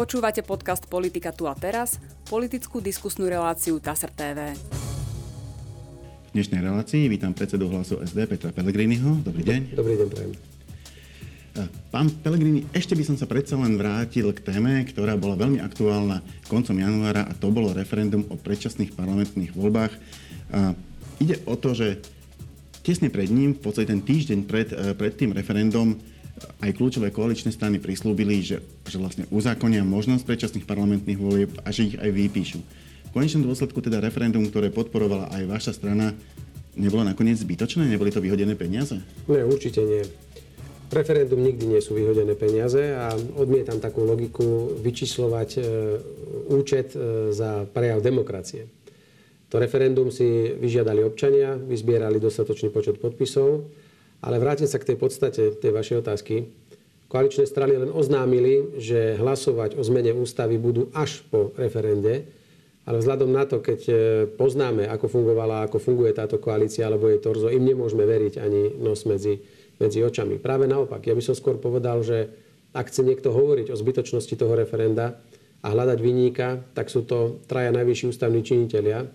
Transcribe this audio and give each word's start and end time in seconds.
Počúvate 0.00 0.40
podcast 0.40 0.88
Politika 0.88 1.28
tu 1.28 1.44
a 1.44 1.52
teraz, 1.52 2.00
politickú 2.24 2.80
diskusnú 2.80 3.28
reláciu 3.28 3.76
TASR 3.76 4.08
TV. 4.16 4.56
V 6.24 6.30
dnešnej 6.32 6.64
relácii 6.64 7.04
vítam 7.04 7.36
predsedu 7.36 7.68
hlasu 7.68 8.00
SD 8.00 8.24
Petra 8.24 8.48
Pellegriniho. 8.48 9.20
Dobrý 9.20 9.44
deň. 9.44 9.76
Dobrý 9.76 10.00
deň, 10.00 10.08
prajem. 10.08 10.32
Pán 11.92 12.08
Pellegrini, 12.24 12.64
ešte 12.72 12.96
by 12.96 13.12
som 13.12 13.20
sa 13.20 13.28
predsa 13.28 13.60
len 13.60 13.76
vrátil 13.76 14.32
k 14.32 14.40
téme, 14.40 14.88
ktorá 14.88 15.20
bola 15.20 15.36
veľmi 15.36 15.60
aktuálna 15.60 16.24
koncom 16.48 16.80
januára 16.80 17.28
a 17.28 17.36
to 17.36 17.52
bolo 17.52 17.76
referendum 17.76 18.24
o 18.32 18.40
predčasných 18.40 18.96
parlamentných 18.96 19.52
voľbách. 19.52 19.92
Ide 21.20 21.44
o 21.44 21.60
to, 21.60 21.76
že 21.76 22.00
tesne 22.80 23.12
pred 23.12 23.28
ním, 23.28 23.52
v 23.52 23.60
podstate 23.60 23.92
ten 23.92 24.00
týždeň 24.00 24.48
pred, 24.48 24.72
pred 24.96 25.12
tým 25.12 25.36
referendum, 25.36 26.00
aj 26.60 26.70
kľúčové 26.76 27.12
koaličné 27.12 27.52
strany 27.52 27.80
prislúbili, 27.80 28.40
že, 28.40 28.64
že 28.88 28.96
vlastne 28.96 29.24
uzákonia 29.28 29.84
možnosť 29.84 30.24
predčasných 30.24 30.68
parlamentných 30.68 31.20
volieb 31.20 31.50
a 31.64 31.68
že 31.72 31.92
ich 31.92 31.96
aj 31.96 32.10
vypíšu. 32.10 32.60
V 33.10 33.14
konečnom 33.16 33.42
dôsledku 33.42 33.82
teda 33.82 33.98
referendum, 33.98 34.46
ktoré 34.46 34.70
podporovala 34.70 35.34
aj 35.34 35.42
vaša 35.50 35.72
strana, 35.74 36.14
nebolo 36.78 37.02
nakoniec 37.02 37.42
zbytočné? 37.42 37.90
Neboli 37.90 38.14
to 38.14 38.22
vyhodené 38.22 38.54
peniaze? 38.54 39.02
Nie, 39.26 39.42
určite 39.42 39.82
nie. 39.82 40.06
Referendum 40.90 41.38
nikdy 41.38 41.70
nie 41.70 41.80
sú 41.82 41.94
vyhodené 41.94 42.34
peniaze 42.34 42.94
a 42.98 43.14
odmietam 43.38 43.78
takú 43.78 44.02
logiku 44.02 44.74
vyčíslovať 44.82 45.50
e, 45.54 45.60
účet 46.50 46.98
e, 46.98 47.30
za 47.30 47.62
prejav 47.70 48.02
demokracie. 48.02 48.66
To 49.50 49.58
referendum 49.58 50.10
si 50.14 50.50
vyžiadali 50.54 51.02
občania, 51.02 51.54
vyzbierali 51.58 52.22
dostatočný 52.22 52.74
počet 52.74 52.98
podpisov 52.98 53.70
ale 54.20 54.36
vrátim 54.36 54.68
sa 54.68 54.80
k 54.80 54.92
tej 54.92 54.96
podstate 55.00 55.56
tej 55.56 55.72
vašej 55.72 56.00
otázky. 56.04 56.48
Koaličné 57.10 57.48
strany 57.48 57.74
len 57.74 57.90
oznámili, 57.90 58.78
že 58.78 59.18
hlasovať 59.18 59.74
o 59.74 59.82
zmene 59.82 60.14
ústavy 60.14 60.62
budú 60.62 60.94
až 60.94 61.26
po 61.26 61.50
referende, 61.58 62.22
ale 62.86 63.02
vzhľadom 63.02 63.30
na 63.34 63.44
to, 63.50 63.58
keď 63.58 63.80
e, 63.90 63.94
poznáme, 64.38 64.86
ako 64.86 65.10
fungovala, 65.10 65.66
ako 65.66 65.82
funguje 65.82 66.14
táto 66.14 66.38
koalícia 66.38 66.86
alebo 66.86 67.10
jej 67.10 67.18
torzo, 67.18 67.50
im 67.50 67.66
nemôžeme 67.66 68.06
veriť 68.06 68.38
ani 68.38 68.78
nos 68.78 69.04
medzi, 69.10 69.42
medzi 69.82 70.00
očami. 70.06 70.38
Práve 70.38 70.70
naopak, 70.70 71.02
ja 71.02 71.14
by 71.14 71.22
som 71.22 71.34
skôr 71.34 71.58
povedal, 71.58 72.00
že 72.06 72.30
ak 72.70 72.86
chce 72.88 73.02
niekto 73.02 73.34
hovoriť 73.34 73.74
o 73.74 73.76
zbytočnosti 73.76 74.34
toho 74.38 74.54
referenda 74.54 75.18
a 75.60 75.66
hľadať 75.74 75.98
vyníka, 75.98 76.62
tak 76.72 76.88
sú 76.88 77.02
to 77.02 77.42
traja 77.50 77.74
najvyšší 77.74 78.14
ústavní 78.14 78.40
činitelia, 78.46 79.10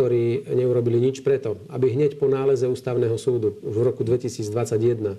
ktorí 0.00 0.56
neurobili 0.56 0.96
nič 0.96 1.20
preto, 1.20 1.60
aby 1.68 1.92
hneď 1.92 2.16
po 2.16 2.24
náleze 2.24 2.64
ústavného 2.64 3.20
súdu 3.20 3.60
už 3.60 3.74
v 3.76 3.84
roku 3.84 4.00
2021 4.00 4.48
eh, 4.48 5.14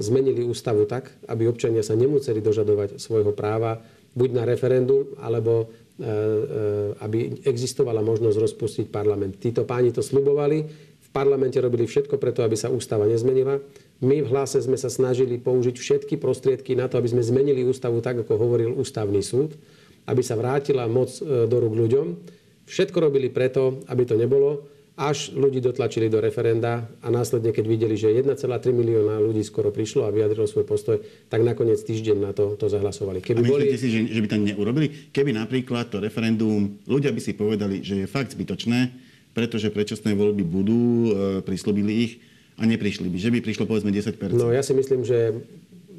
zmenili 0.00 0.40
ústavu 0.40 0.88
tak, 0.88 1.12
aby 1.28 1.44
občania 1.44 1.84
sa 1.84 1.92
nemuseli 1.92 2.40
dožadovať 2.40 2.96
svojho 2.96 3.36
práva 3.36 3.84
buď 4.16 4.30
na 4.32 4.48
referendum, 4.48 5.12
alebo 5.20 5.68
eh, 5.68 6.00
eh, 6.00 7.04
aby 7.04 7.44
existovala 7.44 8.00
možnosť 8.00 8.40
rozpustiť 8.40 8.86
parlament. 8.88 9.36
Títo 9.36 9.68
páni 9.68 9.92
to 9.92 10.00
slubovali, 10.00 10.64
v 11.04 11.08
parlamente 11.12 11.60
robili 11.60 11.84
všetko 11.84 12.16
preto, 12.16 12.40
aby 12.40 12.56
sa 12.56 12.72
ústava 12.72 13.04
nezmenila. 13.04 13.60
My 14.00 14.24
v 14.24 14.32
hlase 14.32 14.64
sme 14.64 14.80
sa 14.80 14.88
snažili 14.88 15.36
použiť 15.36 15.76
všetky 15.76 16.16
prostriedky 16.16 16.72
na 16.72 16.88
to, 16.88 16.96
aby 16.96 17.12
sme 17.12 17.20
zmenili 17.20 17.68
ústavu 17.68 18.00
tak, 18.00 18.24
ako 18.24 18.32
hovoril 18.32 18.80
ústavný 18.80 19.20
súd, 19.20 19.60
aby 20.08 20.24
sa 20.24 20.40
vrátila 20.40 20.88
moc 20.88 21.20
do 21.20 21.56
rúk 21.60 21.76
ľuďom 21.76 22.38
Všetko 22.68 23.00
robili 23.00 23.32
preto, 23.32 23.80
aby 23.88 24.04
to 24.04 24.14
nebolo, 24.14 24.68
až 24.98 25.30
ľudí 25.30 25.62
dotlačili 25.62 26.10
do 26.10 26.18
referenda 26.18 26.90
a 27.00 27.08
následne, 27.08 27.54
keď 27.54 27.64
videli, 27.70 27.94
že 27.94 28.10
1,3 28.10 28.34
milióna 28.74 29.22
ľudí 29.22 29.46
skoro 29.46 29.70
prišlo 29.70 30.04
a 30.04 30.10
vyjadrilo 30.10 30.50
svoj 30.50 30.66
postoj, 30.66 30.98
tak 31.30 31.46
nakoniec 31.46 31.78
týždeň 31.78 32.18
na 32.18 32.34
to, 32.34 32.58
to 32.58 32.66
zahlasovali. 32.66 33.22
Keby 33.22 33.40
a 33.40 33.44
myslíte 33.46 33.78
boli... 33.78 33.78
si, 33.78 33.88
že, 33.94 34.00
že 34.10 34.20
by 34.20 34.28
to 34.28 34.36
neurobili? 34.42 34.86
Keby 35.14 35.30
napríklad 35.38 35.94
to 35.94 36.02
referendum, 36.02 36.82
ľudia 36.90 37.14
by 37.14 37.20
si 37.22 37.38
povedali, 37.38 37.86
že 37.86 38.02
je 38.02 38.06
fakt 38.10 38.34
zbytočné, 38.34 38.90
pretože 39.38 39.70
predčasné 39.70 40.18
voľby 40.18 40.42
budú, 40.42 41.14
e, 41.14 41.46
prislúbili 41.46 41.92
ich 42.02 42.12
a 42.58 42.66
neprišli 42.66 43.06
by. 43.06 43.16
Že 43.22 43.30
by 43.30 43.38
prišlo 43.38 43.64
povedzme 43.70 43.94
10%. 43.94 44.34
No 44.34 44.50
ja 44.50 44.66
si 44.66 44.74
myslím, 44.74 45.06
že 45.06 45.30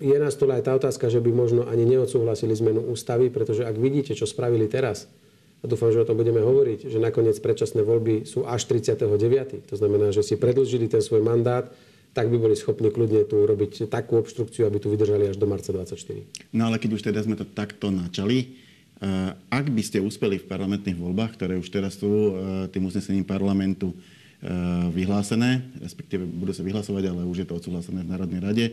je 0.03 0.18
na 0.19 0.28
stole 0.28 0.59
aj 0.59 0.68
tá 0.68 0.75
otázka, 0.75 1.08
že 1.08 1.24
by 1.24 1.31
možno 1.31 1.63
ani 1.72 1.88
neodsúhlasili 1.88 2.52
zmenu 2.52 2.84
ústavy, 2.91 3.31
pretože 3.31 3.63
ak 3.63 3.79
vidíte, 3.79 4.12
čo 4.12 4.28
spravili 4.28 4.68
teraz, 4.68 5.08
a 5.59 5.66
dúfam, 5.68 5.92
že 5.92 6.00
o 6.00 6.08
tom 6.08 6.16
budeme 6.16 6.40
hovoriť, 6.40 6.88
že 6.88 7.03
nakoniec 7.03 7.36
predčasné 7.44 7.84
voľby 7.84 8.24
sú 8.24 8.47
až 8.47 8.64
39. 8.72 9.68
To 9.68 9.75
znamená, 9.75 10.16
že 10.16 10.24
si 10.24 10.40
predlžili 10.40 10.88
ten 10.88 11.03
svoj 11.03 11.20
mandát, 11.20 11.68
tak 12.16 12.31
by 12.31 12.38
boli 12.40 12.56
schopní 12.56 12.90
kľudne 12.90 13.28
tu 13.28 13.44
robiť 13.44 13.92
takú 13.92 14.18
obštrukciu, 14.18 14.66
aby 14.66 14.80
tu 14.81 14.88
vydržali 14.90 15.30
až 15.30 15.38
do 15.38 15.46
marca 15.46 15.70
24. 15.70 16.56
No 16.56 16.72
ale 16.72 16.81
keď 16.81 16.90
už 16.96 17.06
teda 17.06 17.20
sme 17.22 17.36
to 17.36 17.46
takto 17.46 17.92
načali, 17.92 18.56
uh, 19.03 19.36
ak 19.52 19.68
by 19.68 19.84
ste 19.84 20.00
uspeli 20.00 20.40
v 20.40 20.47
parlamentných 20.47 20.97
voľbách, 20.97 21.36
ktoré 21.38 21.59
už 21.59 21.70
teraz 21.70 22.00
sú 22.00 22.08
uh, 22.08 22.31
tým 22.72 22.88
uznesením 22.88 23.28
parlamentu 23.28 23.91
uh, 23.91 24.90
vyhlásené, 24.90 25.76
respektíve 25.84 26.24
budú 26.24 26.56
sa 26.56 26.64
vyhlasovať, 26.64 27.03
ale 27.12 27.28
už 27.28 27.44
je 27.44 27.47
to 27.52 27.59
odsúhlasené 27.59 28.02
v 28.08 28.12
Národnej 28.12 28.41
rade, 28.41 28.68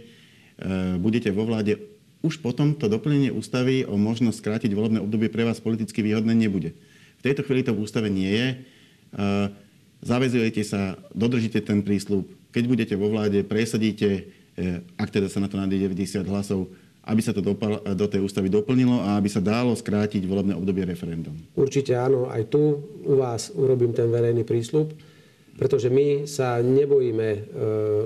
budete 0.96 1.28
vo 1.36 1.44
vláde 1.44 1.76
už 2.26 2.42
potom 2.42 2.74
to 2.74 2.90
doplnenie 2.90 3.30
ústavy 3.30 3.86
o 3.86 3.94
možnosť 3.94 4.42
skrátiť 4.42 4.74
volebné 4.74 4.98
obdobie 4.98 5.30
pre 5.30 5.46
vás 5.46 5.62
politicky 5.62 6.02
výhodné 6.02 6.34
nebude. 6.34 6.74
V 7.16 7.22
tejto 7.22 7.46
chvíli 7.46 7.62
to 7.62 7.72
v 7.72 7.86
ústave 7.86 8.10
nie 8.10 8.28
je. 8.28 8.48
Zavezujete 10.04 10.62
sa, 10.66 10.98
dodržíte 11.14 11.62
ten 11.64 11.80
prísľub. 11.80 12.28
Keď 12.52 12.64
budete 12.68 12.94
vo 12.94 13.08
vláde, 13.08 13.40
presadíte, 13.42 14.28
e, 14.54 14.84
ak 14.96 15.08
teda 15.08 15.26
sa 15.32 15.40
na 15.40 15.48
to 15.48 15.56
nájde 15.56 15.88
90 15.88 16.22
hlasov, 16.28 16.68
aby 17.06 17.20
sa 17.22 17.30
to 17.30 17.38
do 17.94 18.06
tej 18.10 18.20
ústavy 18.22 18.50
doplnilo 18.50 18.98
a 18.98 19.16
aby 19.16 19.30
sa 19.30 19.38
dalo 19.38 19.74
skrátiť 19.78 20.26
volebné 20.26 20.58
obdobie 20.58 20.82
referendum. 20.82 21.38
Určite 21.54 21.94
áno, 21.94 22.26
aj 22.26 22.50
tu 22.50 22.82
u 23.06 23.14
vás 23.14 23.54
urobím 23.54 23.94
ten 23.94 24.10
verejný 24.10 24.42
prísľub, 24.42 24.90
pretože 25.54 25.86
my 25.86 26.26
sa 26.26 26.58
nebojíme 26.60 27.28
e, 27.30 27.40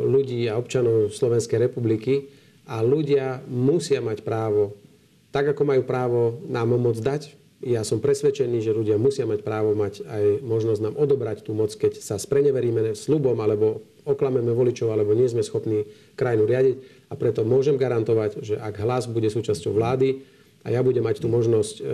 ľudí 0.04 0.46
a 0.46 0.60
občanov 0.60 1.10
Slovenskej 1.10 1.68
republiky, 1.68 2.28
a 2.70 2.78
ľudia 2.86 3.42
musia 3.50 3.98
mať 3.98 4.22
právo, 4.22 4.78
tak 5.34 5.50
ako 5.50 5.62
majú 5.66 5.82
právo 5.82 6.38
nám 6.46 6.70
moc 6.78 6.94
dať, 7.02 7.40
ja 7.60 7.84
som 7.84 8.00
presvedčený, 8.00 8.64
že 8.64 8.72
ľudia 8.72 8.96
musia 8.96 9.28
mať 9.28 9.44
právo 9.44 9.76
mať 9.76 10.00
aj 10.08 10.40
možnosť 10.40 10.80
nám 10.80 10.94
odobrať 10.96 11.44
tú 11.44 11.52
moc, 11.52 11.68
keď 11.76 12.00
sa 12.00 12.16
spreneveríme 12.16 12.96
slubom 12.96 13.36
alebo 13.36 13.84
oklameme 14.08 14.48
voličov, 14.48 14.88
alebo 14.88 15.12
nie 15.12 15.28
sme 15.28 15.44
schopní 15.44 15.84
krajinu 16.16 16.48
riadiť. 16.48 16.76
A 17.12 17.20
preto 17.20 17.44
môžem 17.44 17.76
garantovať, 17.76 18.40
že 18.40 18.56
ak 18.56 18.80
hlas 18.80 19.04
bude 19.04 19.28
súčasťou 19.28 19.76
vlády 19.76 20.24
a 20.64 20.72
ja 20.72 20.80
budem 20.80 21.04
mať 21.04 21.20
tú 21.20 21.28
možnosť 21.28 21.74
e, 21.76 21.82
e, 21.84 21.88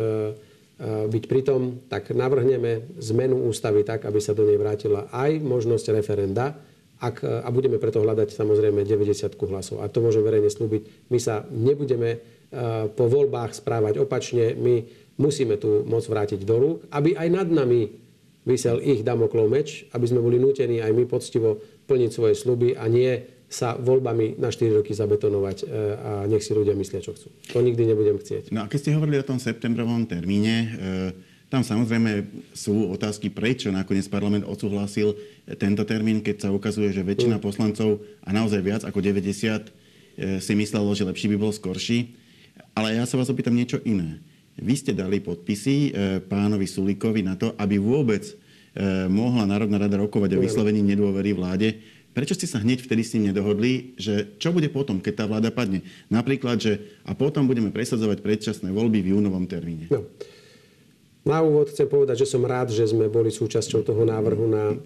byť 1.10 1.24
pritom, 1.26 1.82
tak 1.90 2.14
navrhneme 2.14 2.86
zmenu 3.02 3.50
ústavy 3.50 3.82
tak, 3.82 4.06
aby 4.06 4.22
sa 4.22 4.38
do 4.38 4.46
nej 4.46 4.62
vrátila 4.62 5.10
aj 5.10 5.42
možnosť 5.42 5.98
referenda, 5.98 6.54
ak, 6.96 7.44
a 7.44 7.48
budeme 7.52 7.76
preto 7.76 8.00
hľadať 8.00 8.32
samozrejme 8.32 8.80
90 8.80 9.36
hlasov. 9.52 9.84
A 9.84 9.92
to 9.92 10.00
môžem 10.00 10.24
verejne 10.24 10.48
slúbiť. 10.48 11.12
My 11.12 11.18
sa 11.20 11.44
nebudeme 11.52 12.10
e, 12.16 12.18
po 12.88 13.04
voľbách 13.04 13.52
správať 13.52 14.00
opačne. 14.00 14.56
My 14.56 14.80
musíme 15.20 15.60
tú 15.60 15.84
moc 15.84 16.08
vrátiť 16.08 16.40
do 16.44 16.56
rúk, 16.56 16.76
aby 16.88 17.12
aj 17.12 17.28
nad 17.28 17.48
nami 17.52 17.92
vysel 18.48 18.80
ich 18.80 19.04
damoklov 19.04 19.50
meč, 19.50 19.84
aby 19.92 20.06
sme 20.08 20.24
boli 20.24 20.40
nútení 20.40 20.80
aj 20.80 20.92
my 20.94 21.04
poctivo 21.04 21.60
plniť 21.84 22.10
svoje 22.14 22.34
sluby 22.38 22.78
a 22.78 22.88
nie 22.88 23.12
sa 23.46 23.78
voľbami 23.78 24.42
na 24.42 24.50
4 24.50 24.80
roky 24.82 24.90
zabetonovať 24.96 25.56
e, 25.62 25.64
a 25.94 26.10
nech 26.26 26.42
si 26.42 26.50
ľudia 26.50 26.74
myslia, 26.74 27.04
čo 27.04 27.14
chcú. 27.14 27.30
To 27.54 27.62
nikdy 27.62 27.86
nebudem 27.86 28.18
chcieť. 28.18 28.50
No 28.50 28.66
a 28.66 28.70
keď 28.70 28.78
ste 28.82 28.96
hovorili 28.96 29.22
o 29.22 29.26
tom 29.26 29.38
septembrovom 29.38 30.08
termíne, 30.08 30.54
e, 30.56 31.35
tam 31.46 31.62
samozrejme 31.62 32.26
sú 32.50 32.90
otázky, 32.90 33.30
prečo 33.30 33.70
nakoniec 33.70 34.10
parlament 34.10 34.42
odsúhlasil 34.42 35.14
tento 35.62 35.86
termín, 35.86 36.18
keď 36.18 36.46
sa 36.46 36.48
ukazuje, 36.50 36.90
že 36.90 37.06
väčšina 37.06 37.38
mm. 37.38 37.44
poslancov 37.44 38.02
a 38.26 38.34
naozaj 38.34 38.60
viac 38.66 38.82
ako 38.82 38.98
90 38.98 39.22
e, 39.22 40.40
si 40.42 40.52
myslelo, 40.58 40.90
že 40.90 41.06
lepší 41.06 41.30
by 41.30 41.36
bol 41.38 41.54
skorší. 41.54 42.18
Ale 42.74 42.98
ja 42.98 43.06
sa 43.06 43.14
vás 43.14 43.30
opýtam 43.30 43.54
niečo 43.54 43.78
iné. 43.86 44.18
Vy 44.58 44.74
ste 44.74 44.92
dali 44.96 45.22
podpisy 45.22 45.76
e, 45.76 45.90
pánovi 46.26 46.66
Sulíkovi 46.66 47.22
na 47.22 47.38
to, 47.38 47.54
aby 47.54 47.78
vôbec 47.78 48.26
e, 48.26 48.34
mohla 49.06 49.46
Národná 49.46 49.78
rada 49.78 50.02
rokovať 50.02 50.34
o 50.34 50.42
vyslovení 50.42 50.82
nedôvery 50.82 51.30
vláde. 51.30 51.78
Prečo 52.10 52.34
ste 52.34 52.50
sa 52.50 52.58
hneď 52.58 52.82
vtedy 52.82 53.02
s 53.06 53.12
tým 53.14 53.28
nedohodli, 53.28 53.94
že 54.00 54.34
čo 54.42 54.50
bude 54.50 54.66
potom, 54.72 54.98
keď 54.98 55.14
tá 55.14 55.24
vláda 55.30 55.52
padne? 55.54 55.86
Napríklad, 56.10 56.58
že 56.58 56.72
a 57.06 57.14
potom 57.14 57.46
budeme 57.46 57.70
presadzovať 57.70 58.18
predčasné 58.24 58.72
voľby 58.72 59.04
v 59.04 59.14
júnovom 59.14 59.46
termíne. 59.46 59.86
No. 59.92 60.10
Na 61.26 61.42
úvod 61.42 61.74
chcem 61.74 61.90
povedať, 61.90 62.22
že 62.22 62.30
som 62.30 62.46
rád, 62.46 62.70
že 62.70 62.86
sme 62.86 63.10
boli 63.10 63.34
súčasťou 63.34 63.82
toho 63.82 64.06
návrhu 64.06 64.46
na 64.46 64.78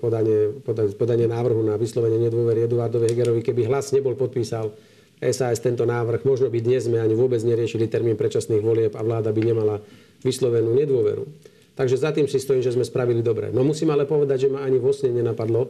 podanie, 0.00 0.56
podanie, 0.64 0.96
podanie 0.96 1.28
návrhu 1.28 1.60
na 1.60 1.76
vyslovenie 1.76 2.16
nedôvery 2.16 2.64
Eduardovi 2.64 3.12
Hegerovi. 3.12 3.44
Keby 3.44 3.68
hlas 3.68 3.92
nebol 3.92 4.16
podpísal 4.16 4.72
SAS 5.20 5.60
tento 5.60 5.84
návrh, 5.84 6.24
možno 6.24 6.48
by 6.48 6.64
dnes 6.64 6.88
sme 6.88 6.96
ani 6.96 7.12
vôbec 7.12 7.44
neriešili 7.44 7.92
termín 7.92 8.16
predčasných 8.16 8.64
volieb 8.64 8.96
a 8.96 9.04
vláda 9.04 9.36
by 9.36 9.40
nemala 9.44 9.84
vyslovenú 10.24 10.72
nedôveru. 10.80 11.28
Takže 11.76 12.00
za 12.00 12.16
tým 12.16 12.24
si 12.24 12.40
stojím, 12.40 12.64
že 12.64 12.72
sme 12.72 12.88
spravili 12.88 13.20
dobre. 13.20 13.52
No 13.52 13.68
musím 13.68 13.92
ale 13.92 14.08
povedať, 14.08 14.48
že 14.48 14.52
ma 14.52 14.64
ani 14.64 14.80
vo 14.80 14.96
sne 14.96 15.12
nenapadlo, 15.12 15.68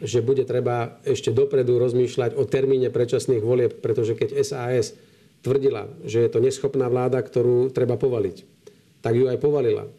že 0.00 0.24
bude 0.24 0.48
treba 0.48 0.96
ešte 1.04 1.28
dopredu 1.36 1.76
rozmýšľať 1.76 2.32
o 2.32 2.48
termíne 2.48 2.88
predčasných 2.88 3.44
volieb, 3.44 3.76
pretože 3.84 4.16
keď 4.16 4.40
SAS 4.40 4.96
tvrdila, 5.44 5.84
že 6.08 6.24
je 6.24 6.30
to 6.32 6.40
neschopná 6.40 6.88
vláda, 6.88 7.20
ktorú 7.20 7.68
treba 7.68 8.00
povaliť. 8.00 8.51
Tak 9.02 9.12
ju 9.12 9.26
aj 9.26 9.38
povalila. 9.42 9.90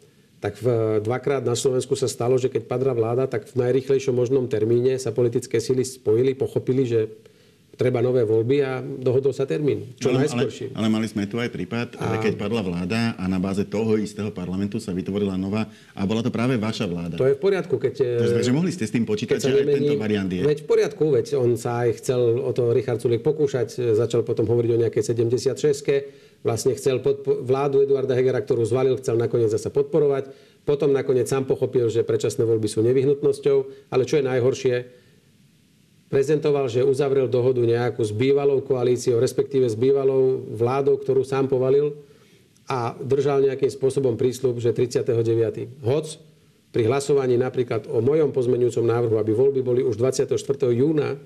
Tak 0.44 0.60
v, 0.60 0.68
dvakrát 1.00 1.40
na 1.40 1.56
Slovensku 1.56 1.96
sa 1.96 2.12
stalo, 2.12 2.36
že 2.36 2.52
keď 2.52 2.68
padla 2.68 2.92
vláda, 2.92 3.32
tak 3.32 3.48
v 3.48 3.64
najrychlejšom 3.64 4.12
možnom 4.12 4.52
termíne 4.52 5.00
sa 5.00 5.16
politické 5.16 5.64
sily 5.64 5.88
spojili, 5.88 6.36
pochopili, 6.36 6.84
že 6.84 7.08
treba 7.74 8.06
nové 8.06 8.22
voľby 8.22 8.58
a 8.62 8.84
dohodol 8.84 9.34
sa 9.34 9.50
termín. 9.50 9.98
Čo 9.98 10.14
ale, 10.14 10.28
najskôršie. 10.28 10.78
Ale, 10.78 10.86
ale 10.86 10.88
mali 10.94 11.08
sme 11.10 11.26
tu 11.26 11.42
aj 11.42 11.50
prípad, 11.50 11.98
a... 11.98 12.22
keď 12.22 12.38
padla 12.38 12.62
vláda 12.62 13.18
a 13.18 13.24
na 13.26 13.42
báze 13.42 13.66
toho 13.66 13.98
istého 13.98 14.30
parlamentu 14.30 14.78
sa 14.78 14.94
vytvorila 14.94 15.34
nová 15.40 15.66
a 15.98 16.02
bola 16.06 16.22
to 16.22 16.30
práve 16.30 16.54
vaša 16.60 16.86
vláda. 16.86 17.18
To 17.18 17.26
je 17.26 17.34
v 17.34 17.42
poriadku, 17.42 17.82
keď... 17.82 17.94
Takže 18.44 18.54
mohli 18.54 18.70
ste 18.70 18.86
s 18.86 18.94
tým 18.94 19.08
počítať, 19.10 19.42
že 19.42 19.50
nemení, 19.50 19.64
aj 19.64 19.78
tento 19.80 19.96
variant 19.98 20.30
je. 20.30 20.44
Veď 20.46 20.60
v 20.62 20.68
poriadku, 20.70 21.04
veď 21.10 21.26
on 21.42 21.58
sa 21.58 21.88
aj 21.88 22.04
chcel 22.04 22.22
o 22.46 22.52
to 22.54 22.70
Richard 22.76 23.02
Sulik 23.02 23.26
pokúšať, 23.26 23.96
začal 23.98 24.22
potom 24.22 24.46
hovoriť 24.46 24.70
o 24.70 24.78
nejakej 24.86 25.04
76 25.16 26.33
vlastne 26.44 26.76
chcel 26.76 27.00
podpo- 27.00 27.40
vládu 27.40 27.82
Eduarda 27.82 28.14
Hegera, 28.14 28.44
ktorú 28.44 28.68
zvalil, 28.68 29.00
chcel 29.00 29.16
nakoniec 29.16 29.50
zase 29.50 29.72
podporovať. 29.72 30.30
Potom 30.68 30.92
nakoniec 30.92 31.28
sám 31.28 31.48
pochopil, 31.48 31.88
že 31.88 32.04
predčasné 32.04 32.44
voľby 32.44 32.68
sú 32.68 32.84
nevyhnutnosťou, 32.84 33.90
ale 33.92 34.04
čo 34.04 34.20
je 34.20 34.28
najhoršie, 34.28 34.76
prezentoval, 36.14 36.70
že 36.70 36.86
uzavrel 36.86 37.26
dohodu 37.26 37.64
nejakú 37.64 38.06
s 38.06 38.14
bývalou 38.14 38.62
koalíciou, 38.62 39.18
respektíve 39.18 39.66
s 39.66 39.74
bývalou 39.74 40.46
vládou, 40.54 41.02
ktorú 41.02 41.26
sám 41.26 41.50
povalil 41.50 41.98
a 42.70 42.94
držal 43.02 43.44
nejakým 43.44 43.72
spôsobom 43.74 44.14
prísľub, 44.14 44.62
že 44.62 44.72
39. 44.72 45.82
Hoc 45.84 46.06
pri 46.70 46.90
hlasovaní 46.90 47.38
napríklad 47.38 47.90
o 47.90 48.02
mojom 48.02 48.30
pozmenujúcom 48.30 48.86
návrhu, 48.86 49.16
aby 49.18 49.32
voľby 49.34 49.62
boli 49.66 49.82
už 49.82 49.98
24. 49.98 50.38
júna, 50.74 51.18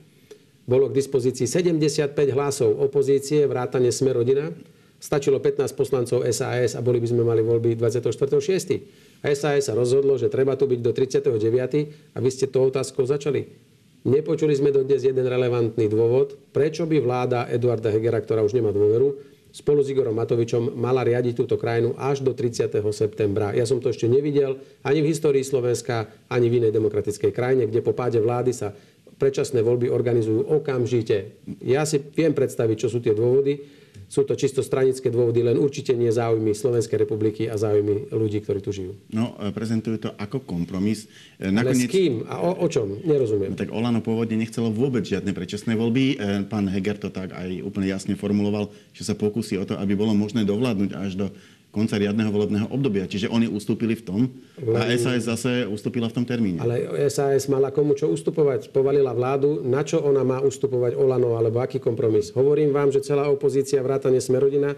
bolo 0.68 0.92
k 0.92 1.00
dispozícii 1.00 1.48
75 1.48 2.12
hlasov 2.36 2.75
opozície, 2.75 3.48
vrátane 3.48 3.88
Sme 3.92 4.12
rodina. 4.12 4.52
Stačilo 5.07 5.39
15 5.39 5.71
poslancov 5.71 6.27
SAS 6.36 6.75
a 6.75 6.83
boli 6.83 7.00
by 7.00 7.07
sme 7.07 7.24
mali 7.24 7.39
voľby 7.39 7.80
24.6. 7.80 9.24
A 9.24 9.31
SAS 9.31 9.71
sa 9.71 9.74
rozhodlo, 9.74 10.19
že 10.19 10.27
treba 10.27 10.59
tu 10.59 10.68
byť 10.68 10.83
do 10.83 10.92
39. 10.92 12.12
a 12.12 12.18
vy 12.19 12.27
ste 12.27 12.51
tou 12.51 12.68
otázkou 12.68 13.07
začali. 13.07 13.48
Nepočuli 14.04 14.51
sme 14.51 14.75
dodnes 14.75 15.07
jeden 15.07 15.24
relevantný 15.24 15.88
dôvod, 15.88 16.36
prečo 16.51 16.83
by 16.83 17.00
vláda 17.00 17.48
Eduarda 17.48 17.88
Hegera, 17.88 18.19
ktorá 18.19 18.44
už 18.44 18.51
nemá 18.51 18.75
dôveru, 18.75 19.15
spolu 19.56 19.80
s 19.80 19.95
Igorom 19.95 20.12
Matovičom 20.12 20.75
mala 20.75 21.07
riadiť 21.07 21.39
túto 21.39 21.56
krajinu 21.56 21.95
až 21.95 22.19
do 22.19 22.36
30. 22.36 22.68
septembra. 22.92 23.56
Ja 23.56 23.63
som 23.63 23.80
to 23.80 23.95
ešte 23.95 24.12
nevidel 24.12 24.59
ani 24.83 25.00
v 25.00 25.15
histórii 25.15 25.48
Slovenska, 25.48 26.12
ani 26.27 26.51
v 26.51 26.68
inej 26.68 26.75
demokratickej 26.75 27.31
krajine, 27.31 27.63
kde 27.63 27.80
po 27.80 27.95
páde 27.95 28.19
vlády 28.19 28.51
sa 28.51 28.75
predčasné 29.15 29.63
voľby 29.63 29.88
organizujú 29.88 30.51
okamžite. 30.51 31.39
Ja 31.63 31.88
si 31.88 32.04
viem 32.04 32.36
predstaviť, 32.36 32.75
čo 32.75 32.92
sú 32.92 33.00
tie 33.00 33.15
dôvody. 33.15 33.77
Sú 34.07 34.24
to 34.24 34.39
čisto 34.39 34.63
stranické 34.63 35.12
dôvody, 35.12 35.44
len 35.44 35.59
určite 35.59 35.92
nie 35.92 36.07
záujmy 36.07 36.56
Slovenskej 36.56 37.04
republiky 37.04 37.51
a 37.51 37.59
záujmy 37.59 38.07
ľudí, 38.15 38.39
ktorí 38.39 38.63
tu 38.63 38.71
žijú. 38.71 38.95
No, 39.12 39.36
e, 39.36 39.51
prezentujú 39.51 40.00
to 40.00 40.09
ako 40.15 40.48
kompromis. 40.48 41.12
E, 41.36 41.51
nakoniec... 41.51 41.92
Ale 41.92 41.92
s 41.92 41.95
kým 41.95 42.13
a 42.24 42.39
o, 42.39 42.51
o 42.63 42.68
čom? 42.71 43.04
Nerozumiem. 43.04 43.51
No, 43.51 43.59
tak 43.59 43.75
Olano 43.75 44.00
pôvodne 44.00 44.39
nechcelo 44.39 44.71
vôbec 44.71 45.04
žiadne 45.04 45.36
predčasné 45.36 45.75
voľby. 45.75 46.15
E, 46.15 46.48
pán 46.48 46.71
Heger 46.71 46.95
to 46.95 47.12
tak 47.12 47.36
aj 47.36 47.59
úplne 47.68 47.92
jasne 47.92 48.15
formuloval, 48.15 48.71
že 48.95 49.04
sa 49.04 49.12
pokusí 49.12 49.59
o 49.59 49.68
to, 49.68 49.75
aby 49.75 49.92
bolo 49.92 50.15
možné 50.15 50.48
dovládnuť 50.48 50.92
až 50.95 51.12
do 51.19 51.27
konca 51.78 51.94
riadneho 52.02 52.34
volebného 52.34 52.74
obdobia. 52.74 53.06
Čiže 53.06 53.30
oni 53.30 53.46
ustúpili 53.46 53.94
v 53.94 54.02
tom 54.02 54.22
a 54.74 54.90
SAS 54.98 55.30
zase 55.30 55.70
ustúpila 55.70 56.10
v 56.10 56.18
tom 56.18 56.26
termíne. 56.26 56.58
Ale 56.58 56.90
SAS 57.14 57.46
mala 57.46 57.70
komu 57.70 57.94
čo 57.94 58.10
ustupovať? 58.10 58.74
Povalila 58.74 59.14
vládu. 59.14 59.62
Na 59.62 59.86
čo 59.86 60.02
ona 60.02 60.26
má 60.26 60.42
ustupovať 60.42 60.98
Olano 60.98 61.38
alebo 61.38 61.62
aký 61.62 61.78
kompromis? 61.78 62.34
Hovorím 62.34 62.74
vám, 62.74 62.90
že 62.90 63.06
celá 63.06 63.30
opozícia 63.30 63.78
vrátane 63.86 64.18
Smerodina 64.18 64.74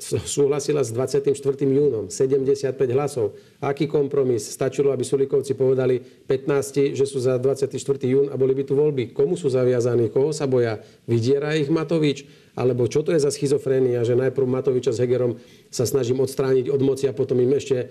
súhlasila 0.00 0.80
s 0.86 0.90
24. 0.94 1.34
júnom. 1.66 2.08
75 2.08 2.78
hlasov. 2.94 3.34
Aký 3.58 3.90
kompromis? 3.90 4.46
Stačilo, 4.46 4.94
aby 4.94 5.02
Sulikovci 5.02 5.58
povedali 5.58 5.98
15, 6.00 6.94
že 6.94 7.04
sú 7.04 7.18
za 7.18 7.36
24. 7.36 7.76
jún 8.06 8.30
a 8.30 8.38
boli 8.38 8.54
by 8.54 8.64
tu 8.64 8.78
voľby. 8.78 9.12
Komu 9.12 9.34
sú 9.34 9.50
zaviazaní? 9.50 10.08
Koho 10.08 10.30
sa 10.30 10.46
boja? 10.46 10.78
Vydiera 11.04 11.58
ich 11.58 11.68
Matovič? 11.68 12.24
Alebo 12.58 12.90
čo 12.90 13.06
to 13.06 13.14
je 13.14 13.22
za 13.22 13.30
schizofrénia, 13.30 14.02
že 14.02 14.18
najprv 14.18 14.46
Matoviča 14.46 14.90
s 14.90 14.98
Hegerom 14.98 15.38
sa 15.70 15.86
snažím 15.86 16.18
odstrániť 16.18 16.66
od 16.70 16.80
moci 16.82 17.06
a 17.06 17.14
potom 17.14 17.38
im 17.38 17.54
ešte 17.54 17.76
e, 17.78 17.86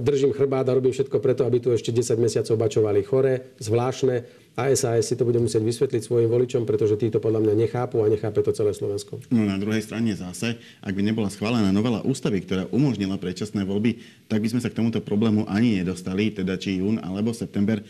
držím 0.00 0.32
chrbát 0.32 0.64
a 0.68 0.76
robím 0.76 0.96
všetko 0.96 1.20
preto, 1.20 1.44
aby 1.44 1.60
tu 1.60 1.68
ešte 1.68 1.92
10 1.92 2.16
mesiacov 2.16 2.56
bačovali 2.56 3.00
chore, 3.04 3.52
zvláštne. 3.60 4.42
A 4.52 4.68
SAS 4.76 5.08
si 5.08 5.16
to 5.16 5.24
bude 5.24 5.40
musieť 5.40 5.64
vysvetliť 5.64 6.04
svojim 6.04 6.28
voličom, 6.28 6.68
pretože 6.68 7.00
títo 7.00 7.24
podľa 7.24 7.40
mňa 7.40 7.54
nechápu 7.56 8.04
a 8.04 8.12
nechápe 8.12 8.44
to 8.44 8.52
celé 8.52 8.76
Slovensko. 8.76 9.16
No 9.32 9.48
na 9.48 9.56
druhej 9.56 9.80
strane 9.80 10.12
zase, 10.12 10.60
ak 10.84 10.92
by 10.92 11.00
nebola 11.00 11.32
schválená 11.32 11.72
novela 11.72 12.04
ústavy, 12.04 12.44
ktorá 12.44 12.68
umožnila 12.68 13.16
predčasné 13.16 13.64
voľby, 13.64 14.04
tak 14.28 14.44
by 14.44 14.52
sme 14.52 14.60
sa 14.60 14.68
k 14.68 14.76
tomuto 14.76 15.00
problému 15.00 15.48
ani 15.48 15.80
nedostali, 15.80 16.36
teda 16.36 16.60
či 16.60 16.84
jún 16.84 17.00
alebo 17.00 17.32
september. 17.32 17.80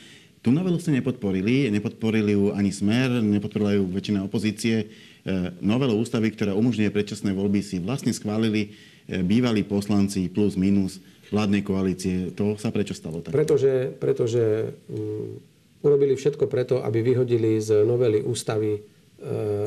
Tú 0.42 0.54
novelu 0.54 0.74
ste 0.78 0.94
nepodporili, 0.98 1.70
nepodporili 1.70 2.34
ju 2.34 2.50
ani 2.54 2.70
Smer, 2.74 3.10
nepodporila 3.22 3.78
ju 3.78 3.86
väčšina 3.86 4.26
opozície. 4.26 4.90
E, 5.22 5.54
novelu 5.62 5.94
ústavy, 5.94 6.34
ktorá 6.34 6.50
umožňuje 6.58 6.90
predčasné 6.90 7.30
voľby, 7.30 7.62
si 7.62 7.78
vlastne 7.78 8.10
schválili 8.10 8.74
e, 9.06 9.22
bývalí 9.22 9.62
poslanci 9.62 10.26
plus 10.26 10.58
minus 10.58 10.98
vládnej 11.30 11.62
koalície. 11.62 12.34
To 12.34 12.58
sa 12.58 12.74
prečo 12.74 12.92
stalo 12.92 13.22
tak? 13.22 13.30
Pretože, 13.30 13.94
pretože 13.96 14.74
um, 14.90 15.38
urobili 15.80 16.18
všetko 16.18 16.50
preto, 16.50 16.82
aby 16.82 17.00
vyhodili 17.06 17.56
z 17.62 17.86
novely 17.86 18.18
ústavy 18.18 18.76
e, 18.76 18.80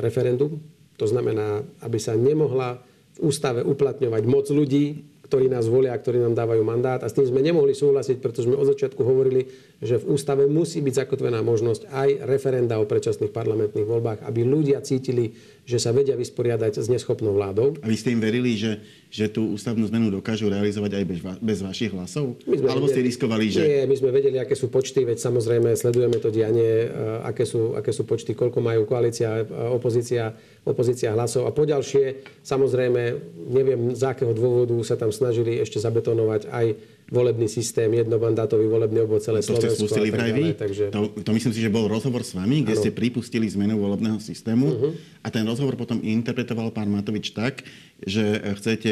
referendum. 0.04 0.60
To 1.00 1.08
znamená, 1.08 1.64
aby 1.88 1.98
sa 2.04 2.20
nemohla 2.20 2.84
v 3.16 3.20
ústave 3.24 3.64
uplatňovať 3.64 4.24
moc 4.28 4.52
ľudí, 4.52 5.08
ktorí 5.26 5.50
nás 5.50 5.66
volia 5.66 5.96
a 5.96 6.00
ktorí 6.00 6.22
nám 6.22 6.38
dávajú 6.38 6.62
mandát. 6.62 7.02
A 7.02 7.10
s 7.10 7.16
tým 7.18 7.26
sme 7.26 7.42
nemohli 7.42 7.74
súhlasiť, 7.74 8.22
pretože 8.22 8.46
sme 8.46 8.60
od 8.60 8.70
začiatku 8.70 9.02
hovorili, 9.02 9.50
že 9.84 10.00
v 10.00 10.16
ústave 10.16 10.48
musí 10.48 10.80
byť 10.80 11.04
zakotvená 11.04 11.44
možnosť 11.44 11.92
aj 11.92 12.10
referenda 12.24 12.80
o 12.80 12.88
predčasných 12.88 13.36
parlamentných 13.36 13.84
voľbách, 13.84 14.24
aby 14.24 14.48
ľudia 14.48 14.80
cítili, 14.80 15.36
že 15.66 15.82
sa 15.82 15.92
vedia 15.92 16.14
vysporiadať 16.16 16.80
s 16.80 16.88
neschopnou 16.88 17.36
vládou. 17.36 17.76
A 17.82 17.90
vy 17.90 17.98
ste 17.98 18.14
im 18.14 18.22
verili, 18.22 18.56
že, 18.56 18.80
že 19.10 19.28
tú 19.28 19.52
ústavnú 19.52 19.84
zmenu 19.90 20.14
dokážu 20.14 20.48
realizovať 20.48 21.02
aj 21.02 21.04
bez, 21.10 21.20
bez 21.42 21.60
vašich 21.66 21.92
hlasov? 21.92 22.38
Alebo 22.46 22.88
ste 22.88 23.02
riskovali, 23.02 23.50
že... 23.50 23.60
Nie, 23.66 23.84
my 23.90 23.96
sme 23.98 24.14
vedeli, 24.14 24.38
aké 24.38 24.54
sú 24.54 24.70
počty, 24.70 25.04
veď 25.04 25.18
samozrejme 25.20 25.74
sledujeme 25.74 26.22
to 26.22 26.30
dianie, 26.30 26.88
eh, 26.88 27.28
aké 27.28 27.44
sú, 27.44 27.74
aké 27.74 27.92
sú 27.92 28.06
počty, 28.06 28.38
koľko 28.38 28.62
majú 28.62 28.86
koalícia, 28.86 29.44
opozícia, 29.74 30.38
opozícia 30.64 31.12
hlasov. 31.12 31.50
A 31.50 31.52
poďalšie, 31.52 32.24
samozrejme, 32.46 33.02
neviem, 33.50 33.92
z 33.98 34.04
akého 34.06 34.32
dôvodu 34.32 34.78
sa 34.86 34.96
tam 34.96 35.10
snažili 35.10 35.58
ešte 35.58 35.82
zabetonovať 35.82 36.48
aj 36.48 36.66
volebný 37.06 37.46
systém, 37.46 37.86
jednobandátový 37.94 38.66
volebný 38.66 39.06
obvod 39.06 39.22
celé 39.22 39.46
to 39.46 39.54
Slovensko. 39.54 39.70
To 39.70 39.74
ste 39.74 39.82
spustili 39.86 40.10
vraj 40.10 40.32
vy? 40.34 40.46
Takže... 40.58 40.84
To, 40.90 41.14
to 41.22 41.32
myslím 41.38 41.54
si, 41.54 41.62
že 41.62 41.70
bol 41.70 41.86
rozhovor 41.86 42.26
s 42.26 42.34
vami, 42.34 42.66
kde 42.66 42.74
ano. 42.74 42.82
ste 42.82 42.90
pripustili 42.90 43.46
zmenu 43.46 43.78
volebného 43.78 44.18
systému 44.18 44.66
uh-huh. 44.66 44.92
a 45.22 45.28
ten 45.30 45.46
rozhovor 45.46 45.78
potom 45.78 46.02
interpretoval 46.02 46.74
pán 46.74 46.90
Matovič 46.90 47.38
tak, 47.38 47.62
že 48.02 48.42
chcete 48.58 48.92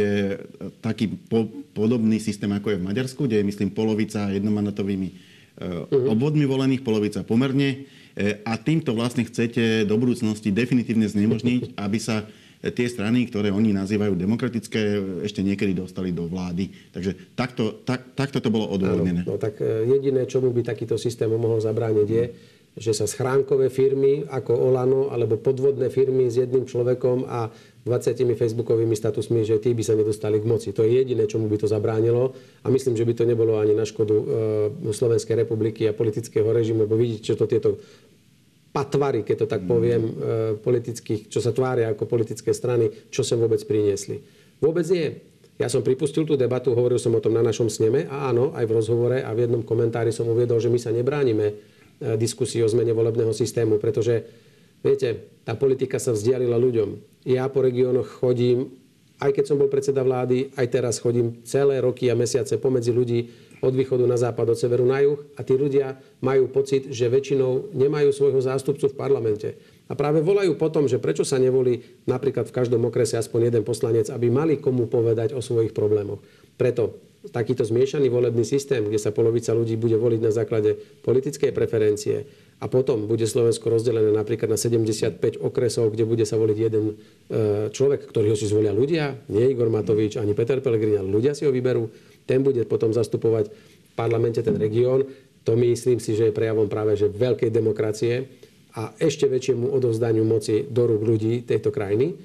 taký 0.86 1.10
po, 1.26 1.50
podobný 1.74 2.22
systém, 2.22 2.54
ako 2.54 2.78
je 2.78 2.80
v 2.80 2.86
Maďarsku, 2.86 3.26
kde 3.26 3.42
je, 3.42 3.50
myslím, 3.50 3.74
polovica 3.74 4.30
jednomandatovými 4.30 5.10
uh-huh. 5.10 6.14
obvodmi 6.14 6.46
volených, 6.46 6.86
polovica 6.86 7.26
pomerne 7.26 7.90
e, 8.14 8.38
a 8.46 8.54
týmto 8.62 8.94
vlastne 8.94 9.26
chcete 9.26 9.90
do 9.90 9.96
budúcnosti 9.98 10.54
definitívne 10.54 11.10
znemožniť, 11.10 11.82
aby 11.82 11.98
sa 11.98 12.30
tie 12.72 12.88
strany, 12.88 13.28
ktoré 13.28 13.52
oni 13.52 13.76
nazývajú 13.76 14.16
demokratické, 14.16 14.82
ešte 15.28 15.44
niekedy 15.44 15.76
dostali 15.76 16.16
do 16.16 16.32
vlády. 16.32 16.72
Takže 16.96 17.36
takto, 17.36 17.84
tak, 17.84 18.16
takto 18.16 18.40
to 18.40 18.48
bolo 18.48 18.72
odôvodnené. 18.72 19.28
No 19.28 19.36
tak 19.36 19.60
e, 19.60 19.84
jediné, 19.84 20.24
čomu 20.24 20.56
by 20.56 20.64
takýto 20.64 20.96
systém 20.96 21.28
mohol 21.28 21.60
zabrániť, 21.60 22.08
je, 22.08 22.26
že 22.74 22.96
sa 22.96 23.06
schránkové 23.06 23.68
firmy 23.68 24.24
ako 24.26 24.56
Olano 24.56 25.12
alebo 25.12 25.36
podvodné 25.38 25.92
firmy 25.92 26.32
s 26.32 26.40
jedným 26.40 26.64
človekom 26.64 27.28
a 27.28 27.52
20 27.84 28.16
facebookovými 28.34 28.96
statusmi, 28.96 29.44
že 29.44 29.60
tí 29.60 29.76
by 29.76 29.84
sa 29.84 29.94
nedostali 30.00 30.40
k 30.40 30.48
moci. 30.48 30.72
To 30.72 30.88
je 30.88 31.04
jediné, 31.04 31.28
čomu 31.28 31.52
by 31.52 31.60
to 31.60 31.68
zabránilo 31.68 32.32
a 32.64 32.72
myslím, 32.72 32.96
že 32.96 33.04
by 33.04 33.14
to 33.14 33.28
nebolo 33.28 33.60
ani 33.60 33.76
na 33.76 33.84
škodu 33.84 34.16
e, 34.16 34.26
Slovenskej 34.96 35.44
republiky 35.44 35.84
a 35.86 35.94
politického 35.94 36.48
režimu, 36.48 36.88
lebo 36.88 36.96
vidíte, 36.96 37.28
čo 37.28 37.36
to 37.36 37.44
tieto 37.44 37.76
patvary, 38.74 39.22
keď 39.22 39.46
to 39.46 39.48
tak 39.48 39.70
poviem, 39.70 40.02
mm. 40.02 40.14
politických, 40.66 41.30
čo 41.30 41.38
sa 41.38 41.54
tvária 41.54 41.94
ako 41.94 42.10
politické 42.10 42.50
strany, 42.52 42.90
čo 43.14 43.22
sa 43.22 43.38
vôbec 43.38 43.62
priniesli. 43.64 44.26
Vôbec 44.58 44.90
nie. 44.90 45.14
Ja 45.62 45.70
som 45.70 45.86
pripustil 45.86 46.26
tú 46.26 46.34
debatu, 46.34 46.74
hovoril 46.74 46.98
som 46.98 47.14
o 47.14 47.22
tom 47.22 47.38
na 47.38 47.46
našom 47.46 47.70
sneme 47.70 48.10
a 48.10 48.34
áno, 48.34 48.58
aj 48.58 48.66
v 48.66 48.74
rozhovore 48.74 49.22
a 49.22 49.30
v 49.38 49.46
jednom 49.46 49.62
komentári 49.62 50.10
som 50.10 50.26
uviedol, 50.26 50.58
že 50.58 50.74
my 50.74 50.82
sa 50.82 50.90
nebránime 50.90 51.46
e, 51.46 51.54
diskusii 52.18 52.66
o 52.66 52.68
zmene 52.68 52.90
volebného 52.90 53.30
systému, 53.30 53.78
pretože, 53.78 54.26
viete, 54.82 55.38
tá 55.46 55.54
politika 55.54 56.02
sa 56.02 56.10
vzdialila 56.18 56.58
ľuďom. 56.58 56.90
Ja 57.30 57.46
po 57.54 57.62
regiónoch 57.62 58.18
chodím, 58.18 58.74
aj 59.22 59.30
keď 59.30 59.46
som 59.46 59.62
bol 59.62 59.70
predseda 59.70 60.02
vlády, 60.02 60.50
aj 60.58 60.68
teraz 60.74 60.98
chodím 60.98 61.46
celé 61.46 61.78
roky 61.86 62.10
a 62.10 62.18
mesiace 62.18 62.58
pomedzi 62.58 62.90
ľudí, 62.90 63.30
od 63.64 63.74
východu 63.74 64.04
na 64.04 64.20
západ, 64.20 64.54
od 64.54 64.60
severu 64.60 64.84
na 64.84 65.00
juh 65.00 65.24
a 65.40 65.42
tí 65.48 65.56
ľudia 65.56 65.96
majú 66.20 66.52
pocit, 66.52 66.92
že 66.92 67.08
väčšinou 67.08 67.72
nemajú 67.72 68.12
svojho 68.12 68.44
zástupcu 68.44 68.92
v 68.92 69.00
parlamente. 69.00 69.56
A 69.88 69.96
práve 69.96 70.20
volajú 70.20 70.60
potom, 70.60 70.84
že 70.92 71.00
prečo 71.00 71.24
sa 71.24 71.40
nevolí 71.40 72.04
napríklad 72.04 72.52
v 72.52 72.56
každom 72.56 72.84
okrese 72.84 73.16
aspoň 73.16 73.52
jeden 73.52 73.64
poslanec, 73.64 74.12
aby 74.12 74.28
mali 74.28 74.60
komu 74.60 74.92
povedať 74.92 75.32
o 75.32 75.40
svojich 75.40 75.72
problémoch. 75.72 76.20
Preto 76.60 77.00
takýto 77.32 77.64
zmiešaný 77.64 78.12
volebný 78.12 78.44
systém, 78.44 78.84
kde 78.84 79.00
sa 79.00 79.16
polovica 79.16 79.56
ľudí 79.56 79.80
bude 79.80 79.96
voliť 79.96 80.20
na 80.20 80.36
základe 80.36 80.76
politickej 81.08 81.56
preferencie 81.56 82.28
a 82.60 82.68
potom 82.68 83.08
bude 83.08 83.24
Slovensko 83.24 83.72
rozdelené 83.72 84.12
napríklad 84.12 84.52
na 84.52 84.60
75 84.60 85.40
okresov, 85.40 85.96
kde 85.96 86.04
bude 86.04 86.28
sa 86.28 86.36
voliť 86.36 86.58
jeden 86.60 86.86
e, 86.92 86.94
človek, 87.72 88.12
ktorý 88.12 88.36
ho 88.36 88.38
si 88.40 88.52
zvolia 88.52 88.76
ľudia, 88.76 89.24
nie 89.32 89.56
Igor 89.56 89.72
Matovič 89.72 90.20
ani 90.20 90.36
Peter 90.36 90.60
Pellegrini, 90.60 91.00
ale 91.00 91.08
ľudia 91.08 91.32
si 91.32 91.48
ho 91.48 91.52
vyberú, 91.56 91.88
ten 92.24 92.42
bude 92.42 92.64
potom 92.68 92.92
zastupovať 92.96 93.52
v 93.52 93.92
parlamente 93.94 94.40
ten 94.40 94.56
región. 94.56 95.04
To 95.44 95.60
myslím 95.60 96.00
si, 96.00 96.16
že 96.16 96.32
je 96.32 96.38
prejavom 96.38 96.72
práve 96.72 96.96
že 96.96 97.12
veľkej 97.12 97.52
demokracie 97.52 98.32
a 98.74 98.96
ešte 98.98 99.30
väčšiemu 99.30 99.70
odovzdaniu 99.70 100.26
moci 100.26 100.66
do 100.66 100.90
rúk 100.90 101.04
ľudí 101.04 101.46
tejto 101.46 101.70
krajiny. 101.70 102.16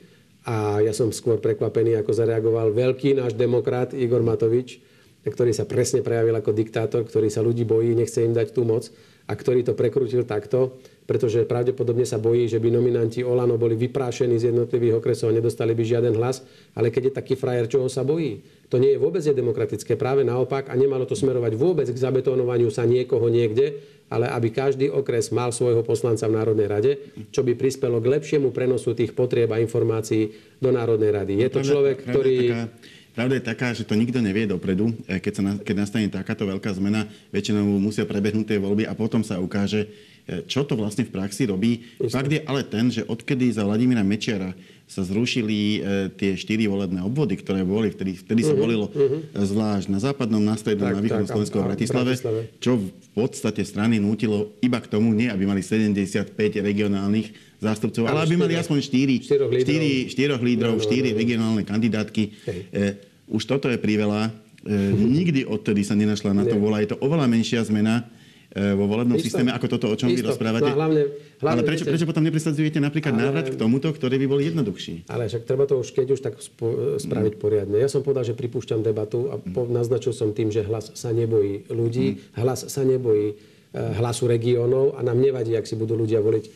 A 0.49 0.81
ja 0.81 0.97
som 0.97 1.13
skôr 1.13 1.37
prekvapený, 1.43 1.99
ako 2.01 2.15
zareagoval 2.15 2.73
veľký 2.73 3.21
náš 3.21 3.37
demokrat 3.37 3.93
Igor 3.93 4.25
Matovič, 4.25 4.81
ktorý 5.29 5.53
sa 5.53 5.69
presne 5.69 6.01
prejavil 6.01 6.33
ako 6.41 6.57
diktátor, 6.57 7.05
ktorý 7.05 7.29
sa 7.29 7.45
ľudí 7.45 7.69
bojí, 7.69 7.93
nechce 7.93 8.25
im 8.25 8.33
dať 8.33 8.57
tú 8.57 8.65
moc 8.65 8.89
a 9.29 9.33
ktorý 9.37 9.61
to 9.61 9.77
prekrútil 9.77 10.25
takto, 10.25 10.81
pretože 11.09 11.49
pravdepodobne 11.49 12.05
sa 12.05 12.21
bojí, 12.21 12.45
že 12.53 12.61
by 12.61 12.69
nominanti 12.69 13.25
Olano 13.25 13.57
boli 13.57 13.81
vyprášení 13.81 14.37
z 14.37 14.53
jednotlivých 14.53 15.01
okresov 15.01 15.33
a 15.33 15.41
nedostali 15.41 15.73
by 15.73 15.81
žiaden 15.81 16.13
hlas. 16.21 16.45
Ale 16.77 16.93
keď 16.93 17.09
je 17.09 17.13
taký 17.17 17.33
frajer, 17.33 17.65
čoho 17.65 17.89
sa 17.89 18.05
bojí? 18.05 18.45
To 18.69 18.77
nie 18.77 18.93
je 18.93 19.01
vôbec 19.01 19.25
demokratické, 19.25 19.97
práve 19.97 20.21
naopak 20.21 20.69
a 20.69 20.77
nemalo 20.77 21.09
to 21.09 21.17
smerovať 21.17 21.57
vôbec 21.57 21.89
k 21.89 21.97
zabetonovaniu 21.97 22.69
sa 22.69 22.85
niekoho 22.85 23.25
niekde, 23.33 23.81
ale 24.13 24.29
aby 24.29 24.53
každý 24.53 24.93
okres 24.93 25.33
mal 25.33 25.49
svojho 25.49 25.81
poslanca 25.81 26.29
v 26.29 26.37
Národnej 26.37 26.69
rade, 26.69 26.93
čo 27.33 27.41
by 27.41 27.57
prispelo 27.57 28.05
k 28.05 28.21
lepšiemu 28.21 28.53
prenosu 28.53 28.93
tých 28.93 29.17
potrieb 29.17 29.49
a 29.49 29.65
informácií 29.65 30.37
do 30.61 30.69
Národnej 30.69 31.09
rady. 31.09 31.33
Je 31.41 31.49
to 31.49 31.65
človek, 31.65 32.05
ktorý... 32.05 32.37
Pravda 33.17 33.35
je 33.35 33.49
taká, 33.51 33.75
že 33.75 33.83
to 33.83 33.99
nikto 33.99 34.23
nevie 34.23 34.47
dopredu. 34.47 34.95
E, 35.11 35.19
keď, 35.19 35.33
sa 35.35 35.43
keď 35.59 35.75
nastane 35.75 36.07
takáto 36.07 36.47
veľká 36.47 36.71
zmena, 36.71 37.03
väčšinou 37.35 37.67
musia 37.83 38.07
prebehnúť 38.07 38.55
tie 38.55 38.63
voľby 38.63 38.87
a 38.87 38.95
potom 38.95 39.27
sa 39.27 39.43
ukáže, 39.43 39.91
čo 40.45 40.61
to 40.69 40.77
vlastne 40.77 41.09
v 41.09 41.13
praxi 41.13 41.49
robí. 41.49 41.89
Isté. 41.97 42.13
Fakt 42.13 42.29
je 42.29 42.41
ale 42.45 42.61
ten, 42.69 42.93
že 42.93 43.01
odkedy 43.09 43.49
za 43.49 43.65
Vladimíra 43.65 44.05
Mečiara 44.05 44.53
sa 44.89 45.05
zrušili 45.05 45.57
e, 45.57 45.79
tie 46.17 46.33
štyri 46.33 46.65
volebné 46.65 47.05
obvody, 47.05 47.37
ktoré 47.37 47.61
boli, 47.61 47.93
vtedy, 47.93 48.17
vtedy 48.17 48.41
uh-huh, 48.41 48.51
sa 48.51 48.55
mhm, 48.57 48.61
volilo 48.65 48.87
uh-huh. 48.89 49.21
zvlášť 49.37 49.93
na 49.93 50.01
západnom, 50.01 50.41
na 50.41 50.57
strednom, 50.57 50.89
na 50.89 51.05
východnom 51.05 51.29
Slovensku 51.29 51.61
a 51.61 51.69
Bratislave, 51.69 52.17
Bratislave, 52.17 52.41
čo 52.57 52.81
v 52.81 53.09
podstate 53.13 53.69
strany 53.69 54.01
nútilo 54.01 54.57
iba 54.65 54.81
k 54.81 54.89
tomu, 54.89 55.13
nie 55.13 55.29
aby 55.29 55.45
mali 55.45 55.61
75 55.61 56.33
regionálnych 56.41 57.61
zástupcov, 57.61 58.09
ale 58.09 58.25
aby 58.25 58.41
mali 58.41 58.57
aspoň 58.57 58.81
4, 58.81 59.29
4 59.29 59.53
lídrov, 59.53 60.41
4, 60.41 60.41
4 60.41 60.49
lídrov, 60.49 60.75
no, 60.77 60.81
no, 60.81 60.89
4 60.89 60.89
no, 60.89 61.05
no. 61.05 61.17
regionálne 61.21 61.63
kandidátky. 61.69 62.23
E, 62.73 62.81
už 63.29 63.45
toto 63.45 63.69
je 63.69 63.77
priveľa. 63.77 64.33
E, 64.65 64.73
nikdy 64.97 65.45
odtedy 65.45 65.85
sa 65.85 65.93
nenašla 65.93 66.33
na 66.33 66.49
to 66.49 66.57
vola. 66.57 66.81
Je 66.81 66.97
to 66.97 66.99
oveľa 67.05 67.29
menšia 67.29 67.61
zmena 67.61 68.09
E, 68.09 68.18
vo 68.49 68.89
volebnom 68.89 69.21
Isto. 69.21 69.29
systéme, 69.29 69.53
ako 69.53 69.67
toto, 69.77 69.87
o 69.93 69.97
čom 69.97 70.09
Isto. 70.09 70.25
vy 70.25 70.29
rozprávate. 70.33 70.73
No, 70.73 70.81
hlavne, 70.81 71.03
hlavne, 71.45 71.61
Ale 71.61 71.69
prečo, 71.69 71.85
prečo 71.85 72.09
potom 72.09 72.25
nepresadzujete 72.25 72.81
napríklad 72.81 73.13
ale, 73.13 73.21
návrat 73.29 73.47
k 73.53 73.57
tomuto, 73.61 73.93
ktorý 73.93 74.17
by 74.25 74.27
bol 74.27 74.41
jednoduchší? 74.41 75.05
Ale 75.13 75.29
však 75.29 75.45
treba 75.45 75.69
to 75.69 75.77
už, 75.77 75.93
keď 75.93 76.07
už 76.17 76.21
tak 76.25 76.35
spo, 76.41 76.97
spraviť 76.97 77.37
mm. 77.37 77.41
poriadne. 77.41 77.77
Ja 77.77 77.93
som 77.93 78.01
povedal, 78.01 78.25
že 78.25 78.33
pripúšťam 78.33 78.81
debatu 78.81 79.29
a 79.29 79.37
po, 79.37 79.69
naznačil 79.69 80.17
som 80.17 80.33
tým, 80.33 80.49
že 80.49 80.65
hlas 80.65 80.97
sa 80.97 81.13
nebojí 81.13 81.69
ľudí, 81.69 82.17
mm. 82.17 82.41
hlas 82.41 82.65
sa 82.73 82.83
nebojí 82.89 83.37
e, 83.37 83.37
hlasu 83.73 84.25
regiónov 84.25 84.97
a 84.97 85.05
nám 85.05 85.21
nevadí, 85.21 85.53
ak 85.53 85.69
si 85.69 85.77
budú 85.77 85.93
ľudia 85.93 86.25
voliť 86.25 86.45
uh, 86.49 86.53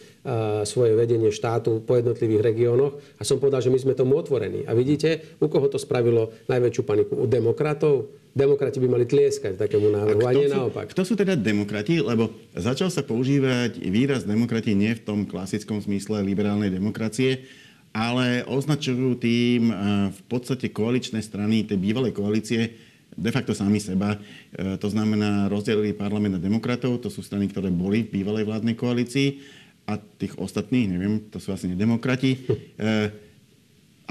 svoje 0.64 0.96
vedenie 0.96 1.28
štátu 1.28 1.84
po 1.84 2.00
jednotlivých 2.00 2.40
regiónoch. 2.40 2.96
A 3.20 3.22
som 3.22 3.36
povedal, 3.36 3.60
že 3.60 3.68
my 3.68 3.76
sme 3.76 3.92
tomu 3.92 4.16
otvorení. 4.16 4.64
A 4.64 4.72
vidíte, 4.72 5.36
u 5.36 5.52
koho 5.52 5.68
to 5.68 5.76
spravilo 5.76 6.32
najväčšiu 6.48 6.82
paniku? 6.88 7.12
U 7.20 7.28
demokratov? 7.28 8.22
demokrati 8.32 8.80
by 8.80 8.88
mali 8.88 9.04
tlieskať 9.04 9.60
takému 9.60 9.92
návrhu, 9.92 10.24
a, 10.24 10.32
a 10.32 10.36
nie 10.36 10.48
sú, 10.48 10.56
naopak. 10.56 10.88
Kto 10.88 11.04
sú 11.04 11.14
teda 11.20 11.36
demokrati? 11.36 12.00
Lebo 12.00 12.32
začal 12.56 12.88
sa 12.88 13.04
používať 13.04 13.76
výraz 13.76 14.24
demokrati 14.24 14.72
nie 14.72 14.96
v 14.96 15.04
tom 15.04 15.28
klasickom 15.28 15.84
zmysle 15.84 16.24
liberálnej 16.24 16.72
demokracie, 16.72 17.44
ale 17.92 18.40
označujú 18.48 19.20
tým 19.20 19.68
e, 19.68 19.74
v 20.08 20.20
podstate 20.32 20.72
koaličné 20.72 21.20
strany 21.20 21.68
tej 21.68 21.76
bývalej 21.76 22.16
koalície 22.16 22.72
de 23.16 23.30
facto 23.30 23.52
sami 23.52 23.78
seba. 23.78 24.16
E, 24.16 24.76
to 24.80 24.88
znamená, 24.88 25.48
rozdelili 25.52 25.92
parlament 25.92 26.38
na 26.38 26.42
demokratov, 26.42 27.00
to 27.00 27.08
sú 27.12 27.20
strany, 27.20 27.48
ktoré 27.48 27.68
boli 27.68 28.04
v 28.08 28.20
bývalej 28.20 28.48
vládnej 28.48 28.76
koalícii 28.76 29.40
a 29.88 29.98
tých 29.98 30.38
ostatných, 30.38 30.86
neviem, 30.94 31.26
to 31.28 31.42
sú 31.42 31.50
asi 31.52 31.70
nedemokrati. 31.70 32.38
E, 32.78 33.30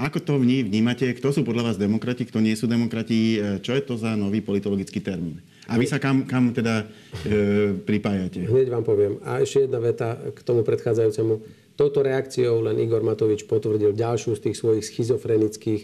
ako 0.02 0.18
to 0.24 0.34
vní, 0.40 0.66
vnímate? 0.66 1.04
Kto 1.14 1.30
sú 1.30 1.40
podľa 1.44 1.72
vás 1.72 1.76
demokrati, 1.76 2.24
kto 2.24 2.40
nie 2.40 2.56
sú 2.56 2.66
demokrati? 2.66 3.38
E, 3.38 3.60
čo 3.60 3.76
je 3.76 3.82
to 3.84 3.94
za 4.00 4.16
nový 4.16 4.40
politologický 4.40 5.04
termín? 5.04 5.38
A 5.70 5.78
vy 5.78 5.86
sa 5.86 6.02
kam, 6.02 6.26
kam 6.26 6.50
teda 6.50 6.90
e, 7.22 7.76
pripájate? 7.86 8.42
Hneď 8.42 8.68
vám 8.72 8.82
poviem. 8.82 9.22
A 9.22 9.38
ešte 9.38 9.70
jedna 9.70 9.78
veta 9.78 10.18
k 10.18 10.38
tomu 10.42 10.66
predchádzajúcemu. 10.66 11.62
Touto 11.78 12.02
reakciou 12.04 12.60
len 12.66 12.82
Igor 12.82 13.00
Matovič 13.00 13.46
potvrdil 13.48 13.96
ďalšiu 13.96 14.36
z 14.36 14.50
tých 14.50 14.56
svojich 14.58 14.84
schizofrenických 14.84 15.82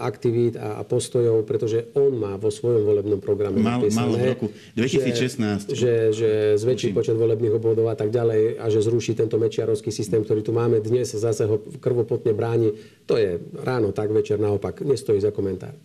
aktivít 0.00 0.56
a, 0.56 0.80
postojov, 0.80 1.44
pretože 1.44 1.92
on 1.92 2.16
má 2.16 2.40
vo 2.40 2.48
svojom 2.48 2.88
volebnom 2.88 3.20
programe 3.20 3.60
mal, 3.60 3.84
napísané, 3.84 4.00
mal 4.00 4.08
v 4.16 4.24
roku 4.32 4.46
2016. 4.72 5.68
Že, 5.68 5.76
že, 5.76 5.92
že 6.16 6.30
zväčší 6.56 6.96
počet 6.96 7.20
volebných 7.20 7.52
obvodov 7.60 7.92
a 7.92 7.96
tak 7.96 8.08
ďalej 8.08 8.56
a 8.56 8.64
že 8.72 8.80
zruší 8.80 9.12
tento 9.12 9.36
mečiarovský 9.36 9.92
systém, 9.92 10.24
ktorý 10.24 10.40
tu 10.40 10.56
máme 10.56 10.80
dnes, 10.80 11.12
zase 11.12 11.44
ho 11.44 11.60
krvopotne 11.84 12.32
bráni. 12.32 12.72
To 13.04 13.20
je 13.20 13.36
ráno, 13.60 13.92
tak 13.92 14.08
večer 14.08 14.40
naopak. 14.40 14.80
Nestojí 14.80 15.20
za 15.20 15.36
komentár. 15.36 15.76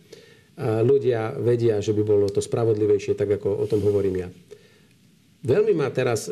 Ľudia 0.63 1.36
vedia, 1.42 1.84
že 1.84 1.92
by 1.92 2.04
bolo 2.08 2.32
to 2.32 2.40
spravodlivejšie, 2.40 3.20
tak 3.20 3.36
ako 3.36 3.52
o 3.52 3.66
tom 3.68 3.84
hovorím 3.84 4.16
ja. 4.24 4.30
Veľmi 5.44 5.75
ma 5.75 5.92
teraz, 5.92 6.32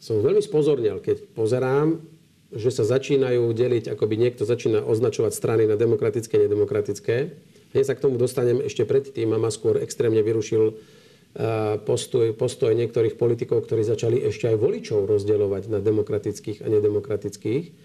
som 0.00 0.24
veľmi 0.24 0.40
spozornel, 0.40 1.04
keď 1.04 1.36
pozerám 1.36 2.13
že 2.54 2.70
sa 2.70 2.86
začínajú 2.86 3.50
deliť, 3.50 3.90
ako 3.90 4.04
by 4.06 4.14
niekto 4.14 4.46
začína 4.46 4.82
označovať 4.86 5.32
strany 5.34 5.62
na 5.66 5.74
demokratické, 5.74 6.38
nedemokratické. 6.38 7.34
Hneď 7.74 7.84
sa 7.84 7.98
k 7.98 8.02
tomu 8.06 8.16
dostanem 8.16 8.62
ešte 8.62 8.86
predtým. 8.86 9.34
Mama 9.34 9.50
skôr 9.50 9.82
extrémne 9.82 10.22
vyrušil 10.22 10.72
eh, 10.72 10.74
postoj, 11.82 12.30
postoj 12.38 12.70
niektorých 12.70 13.18
politikov, 13.18 13.66
ktorí 13.66 13.82
začali 13.82 14.22
ešte 14.22 14.48
aj 14.48 14.56
voličov 14.56 15.10
rozdeľovať 15.10 15.68
na 15.68 15.82
demokratických 15.82 16.62
a 16.62 16.70
nedemokratických. 16.70 17.83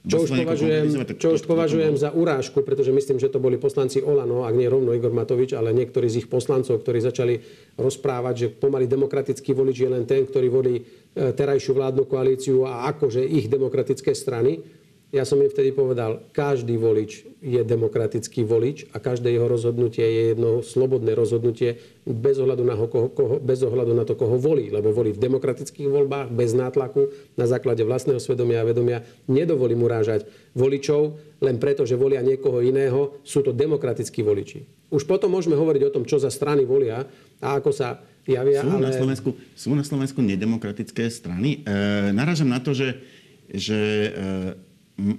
Čo 0.00 0.24
už, 0.24 0.32
považujem, 0.32 0.84
čo 1.20 1.28
už 1.36 1.44
považujem 1.44 1.94
za 2.00 2.08
urážku, 2.08 2.64
pretože 2.64 2.88
myslím, 2.88 3.20
že 3.20 3.28
to 3.28 3.36
boli 3.36 3.60
poslanci 3.60 4.00
Olano, 4.00 4.48
ak 4.48 4.56
nie 4.56 4.64
rovno 4.64 4.96
Igor 4.96 5.12
Matovič, 5.12 5.52
ale 5.52 5.76
niektorí 5.76 6.08
z 6.08 6.24
ich 6.24 6.28
poslancov, 6.32 6.80
ktorí 6.80 7.04
začali 7.04 7.36
rozprávať, 7.76 8.34
že 8.36 8.46
pomaly 8.48 8.88
demokratický 8.88 9.52
volič 9.52 9.76
je 9.84 9.92
len 9.92 10.08
ten, 10.08 10.24
ktorý 10.24 10.48
volí 10.48 10.80
E, 11.10 11.34
terajšiu 11.34 11.74
vládnu 11.74 12.06
koalíciu 12.06 12.62
a 12.70 12.86
akože 12.94 13.26
ich 13.26 13.50
demokratické 13.50 14.14
strany. 14.14 14.62
Ja 15.10 15.26
som 15.26 15.42
im 15.42 15.50
vtedy 15.50 15.74
povedal, 15.74 16.22
každý 16.30 16.78
volič 16.78 17.26
je 17.42 17.58
demokratický 17.66 18.46
volič 18.46 18.86
a 18.94 19.02
každé 19.02 19.34
jeho 19.34 19.50
rozhodnutie 19.50 20.06
je 20.06 20.22
jedno 20.30 20.62
slobodné 20.62 21.18
rozhodnutie 21.18 21.82
bez 22.06 22.38
ohľadu 22.38 22.62
na, 22.62 22.78
ho, 22.78 22.86
koho, 22.86 23.10
koho, 23.10 23.42
bez 23.42 23.58
ohľadu 23.66 23.90
na 23.90 24.06
to, 24.06 24.14
koho 24.14 24.38
volí. 24.38 24.70
Lebo 24.70 24.94
volí 24.94 25.10
v 25.10 25.18
demokratických 25.18 25.90
voľbách, 25.90 26.30
bez 26.30 26.54
nátlaku, 26.54 27.10
na 27.34 27.50
základe 27.50 27.82
vlastného 27.82 28.22
svedomia 28.22 28.62
a 28.62 28.68
vedomia. 28.70 29.02
Nedovolím 29.26 29.82
urážať 29.82 30.30
voličov 30.54 31.18
len 31.42 31.58
preto, 31.58 31.82
že 31.82 31.98
volia 31.98 32.22
niekoho 32.22 32.62
iného. 32.62 33.18
Sú 33.26 33.42
to 33.42 33.50
demokratickí 33.50 34.22
voliči. 34.22 34.62
Už 34.94 35.10
potom 35.10 35.34
môžeme 35.34 35.58
hovoriť 35.58 35.90
o 35.90 35.94
tom, 35.94 36.06
čo 36.06 36.22
za 36.22 36.30
strany 36.30 36.62
volia 36.62 37.02
a 37.42 37.58
ako 37.58 37.74
sa 37.74 37.98
javia. 38.30 38.62
Sú, 38.62 38.78
ale... 38.78 38.86
na 38.86 38.94
Slovensku, 38.94 39.34
sú 39.58 39.74
na 39.74 39.82
Slovensku 39.82 40.22
nedemokratické 40.22 41.10
strany. 41.10 41.66
E, 41.66 42.14
naražam 42.14 42.46
na 42.46 42.62
to, 42.62 42.70
že, 42.70 43.02
že 43.50 43.78
e, 44.14 44.69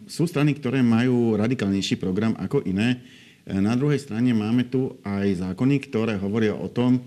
sú 0.05 0.23
strany, 0.29 0.55
ktoré 0.55 0.79
majú 0.85 1.35
radikálnejší 1.37 1.97
program 1.97 2.37
ako 2.37 2.63
iné. 2.63 3.01
E, 3.45 3.57
na 3.57 3.73
druhej 3.73 3.99
strane 4.01 4.31
máme 4.31 4.67
tu 4.69 4.95
aj 5.01 5.41
zákony, 5.41 5.75
ktoré 5.89 6.13
hovoria 6.17 6.53
o 6.55 6.69
tom, 6.69 7.01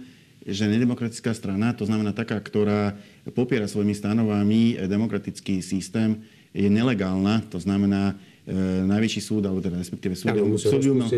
že 0.44 0.68
nedemokratická 0.68 1.32
strana, 1.32 1.72
to 1.72 1.88
znamená 1.88 2.12
taká, 2.12 2.36
ktorá 2.36 2.92
popiera 3.32 3.64
svojimi 3.64 3.96
stanovami 3.96 4.76
demokratický 4.84 5.64
systém, 5.64 6.20
je 6.52 6.68
nelegálna. 6.68 7.40
To 7.48 7.56
znamená, 7.56 8.12
e, 8.44 8.54
najvyšší 8.84 9.20
súd, 9.24 9.42
alebo 9.48 9.64
teda 9.64 9.80
respektíve 9.80 10.14
súd, 10.14 10.36
súd 10.60 10.84
mal, 10.94 11.08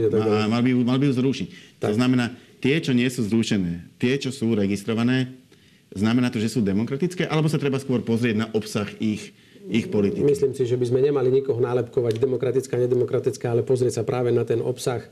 mal, 0.47 0.63
by, 0.63 0.71
mal 0.81 0.99
by 1.03 1.07
ju 1.11 1.15
zrušiť. 1.19 1.49
Tak. 1.83 1.93
To 1.93 1.95
znamená, 1.99 2.33
tie, 2.63 2.79
čo 2.79 2.95
nie 2.95 3.07
sú 3.11 3.27
zrušené, 3.27 3.99
tie, 3.99 4.17
čo 4.17 4.31
sú 4.31 4.55
registrované, 4.55 5.35
znamená 5.93 6.33
to, 6.33 6.41
že 6.41 6.57
sú 6.57 6.65
demokratické, 6.65 7.29
alebo 7.29 7.51
sa 7.51 7.61
treba 7.61 7.83
skôr 7.83 8.01
pozrieť 8.01 8.37
na 8.37 8.47
obsah 8.55 8.89
ich, 9.03 9.35
ich 9.67 9.91
politiky? 9.91 10.23
Myslím 10.23 10.55
si, 10.55 10.65
že 10.65 10.79
by 10.79 10.87
sme 10.87 11.01
nemali 11.03 11.29
nikoho 11.29 11.59
nálepkovať 11.59 12.23
demokratická, 12.23 12.79
nedemokratická, 12.79 13.53
ale 13.53 13.67
pozrieť 13.67 14.01
sa 14.01 14.09
práve 14.09 14.31
na 14.31 14.47
ten 14.47 14.63
obsah, 14.63 15.03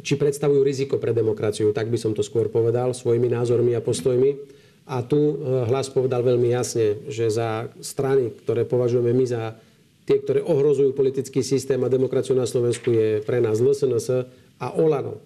či 0.00 0.16
predstavujú 0.16 0.64
riziko 0.64 0.96
pre 0.96 1.12
demokraciu, 1.12 1.72
tak 1.76 1.92
by 1.92 2.00
som 2.00 2.16
to 2.16 2.24
skôr 2.24 2.48
povedal, 2.48 2.96
svojimi 2.96 3.28
názormi 3.28 3.76
a 3.76 3.84
postojmi. 3.84 4.60
A 4.88 5.04
tu 5.04 5.16
eh, 5.16 5.32
hlas 5.68 5.92
povedal 5.92 6.24
veľmi 6.24 6.48
jasne, 6.52 7.06
že 7.08 7.28
za 7.28 7.68
strany, 7.80 8.32
ktoré 8.44 8.64
považujeme 8.64 9.12
my 9.12 9.24
za 9.28 9.56
tie, 10.02 10.18
ktoré 10.18 10.42
ohrozujú 10.42 10.92
politický 10.96 11.46
systém 11.46 11.78
a 11.82 11.92
demokraciu 11.92 12.34
na 12.34 12.48
Slovensku, 12.48 12.90
je 12.90 13.22
pre 13.22 13.38
nás 13.38 13.62
LSNS 13.62 14.26
a 14.58 14.66
Olano. 14.74 15.22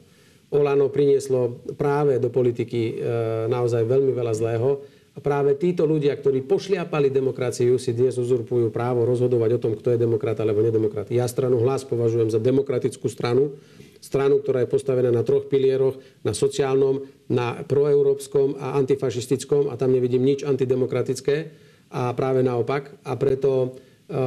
Olano 0.53 0.93
prinieslo 0.93 1.59
práve 1.75 2.23
do 2.23 2.31
politiky 2.31 2.95
e, 2.95 2.95
naozaj 3.51 3.83
veľmi 3.83 4.15
veľa 4.15 4.35
zlého. 4.37 4.69
A 5.17 5.19
práve 5.25 5.57
títo 5.57 5.89
ľudia, 5.89 6.13
ktorí 6.13 6.45
pošliapali 6.45 7.09
demokraciu, 7.09 7.81
si 7.81 7.97
dnes 7.97 8.21
uzurpujú 8.21 8.69
právo 8.69 9.09
rozhodovať 9.09 9.51
o 9.57 9.63
tom, 9.65 9.73
kto 9.73 9.97
je 9.97 10.03
demokrat 10.05 10.37
alebo 10.37 10.61
nedemokrat. 10.61 11.09
Ja 11.09 11.25
stranu 11.25 11.57
hlas 11.65 11.89
považujem 11.89 12.29
za 12.29 12.37
demokratickú 12.37 13.09
stranu, 13.09 13.57
stranu, 14.05 14.45
ktorá 14.45 14.69
je 14.69 14.73
postavená 14.77 15.09
na 15.09 15.25
troch 15.25 15.49
pilieroch, 15.49 15.97
na 16.21 16.37
sociálnom, 16.37 17.09
na 17.33 17.65
proeurópskom 17.65 18.61
a 18.61 18.77
antifašistickom 18.77 19.73
a 19.73 19.81
tam 19.81 19.97
nevidím 19.97 20.21
nič 20.21 20.45
antidemokratické 20.45 21.49
a 21.89 22.13
práve 22.13 22.45
naopak. 22.45 23.01
A 23.09 23.17
preto 23.17 23.73
e, 24.13 24.19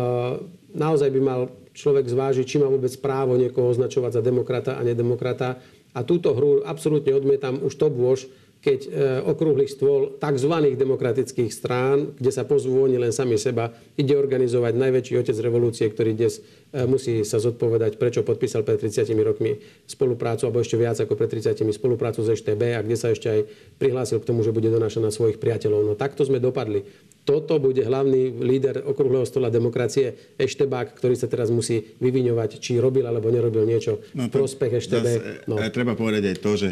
naozaj 0.73 1.09
by 1.13 1.21
mal 1.21 1.53
človek 1.69 2.09
zvážiť, 2.09 2.45
či 2.49 2.57
má 2.57 2.67
vôbec 2.67 2.91
právo 2.97 3.37
niekoho 3.37 3.71
označovať 3.71 4.19
za 4.19 4.21
demokrata 4.25 4.75
a 4.75 4.81
nedemokrata. 4.81 5.61
A 5.97 6.05
túto 6.05 6.33
hru 6.37 6.61
absolútne 6.65 7.13
odmietam 7.17 7.59
už 7.61 7.73
to 7.75 7.87
bôž, 7.89 8.29
keď 8.59 8.79
e, 8.83 8.89
okrúhly 9.23 9.71
stôl 9.71 10.19
tzv. 10.19 10.51
demokratických 10.75 11.47
strán, 11.47 12.11
kde 12.19 12.27
sa 12.27 12.43
pozvú 12.43 12.83
oni 12.83 12.99
len 12.99 13.15
sami 13.15 13.39
seba, 13.39 13.71
ide 13.95 14.19
organizovať 14.19 14.75
najväčší 14.75 15.13
otec 15.15 15.37
revolúcie, 15.39 15.87
ktorý 15.87 16.11
dnes 16.11 16.43
e, 16.75 16.83
musí 16.83 17.23
sa 17.23 17.39
zodpovedať, 17.39 17.95
prečo 17.95 18.27
podpísal 18.27 18.67
pred 18.67 18.83
30 18.83 19.15
rokmi 19.23 19.63
spoluprácu, 19.87 20.51
alebo 20.51 20.59
ešte 20.59 20.75
viac 20.75 20.99
ako 20.99 21.15
pred 21.15 21.31
30 21.31 21.55
spoluprácu 21.71 22.19
s 22.19 22.35
EŠTB 22.35 22.75
a 22.75 22.83
kde 22.83 22.97
sa 22.99 23.15
ešte 23.15 23.27
aj 23.31 23.39
prihlásil 23.79 24.19
k 24.19 24.27
tomu, 24.27 24.43
že 24.43 24.51
bude 24.51 24.67
donášať 24.67 25.07
na 25.07 25.11
svojich 25.15 25.39
priateľov. 25.39 25.87
No 25.87 25.93
takto 25.95 26.27
sme 26.27 26.43
dopadli. 26.43 26.83
Toto 27.29 27.61
bude 27.61 27.85
hlavný 27.85 28.41
líder 28.41 28.81
okrúhleho 28.89 29.21
stola 29.21 29.53
demokracie, 29.53 30.33
Eštebák, 30.33 30.97
ktorý 30.97 31.13
sa 31.13 31.29
teraz 31.29 31.53
musí 31.53 31.93
vyviňovať, 32.01 32.57
či 32.57 32.81
robil 32.81 33.05
alebo 33.05 33.29
nerobil 33.29 33.69
niečo 33.69 34.01
no, 34.17 34.25
v 34.25 34.33
prospech 34.33 34.81
Eštebe. 34.81 35.45
No. 35.45 35.61
E, 35.61 35.69
treba 35.69 35.93
povedať 35.93 36.33
aj 36.33 36.37
to, 36.41 36.53
že 36.57 36.69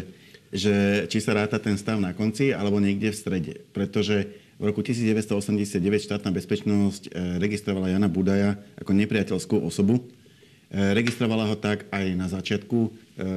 že 0.48 1.04
či 1.12 1.20
sa 1.20 1.36
ráta 1.36 1.60
ten 1.60 1.76
stav 1.76 2.00
na 2.00 2.16
konci 2.16 2.56
alebo 2.56 2.80
niekde 2.80 3.12
v 3.12 3.20
strede. 3.20 3.54
Pretože 3.76 4.32
v 4.56 4.72
roku 4.72 4.80
1989 4.80 5.76
štátna 6.08 6.32
bezpečnosť 6.32 7.12
e, 7.12 7.36
registrovala 7.36 7.92
Jana 7.92 8.08
Budaja 8.08 8.56
ako 8.80 8.96
nepriateľskú 8.96 9.60
osobu. 9.60 10.00
E, 10.00 10.96
registrovala 10.96 11.52
ho 11.52 11.52
tak 11.52 11.84
aj 11.92 12.06
na 12.16 12.32
začiatku, 12.32 12.78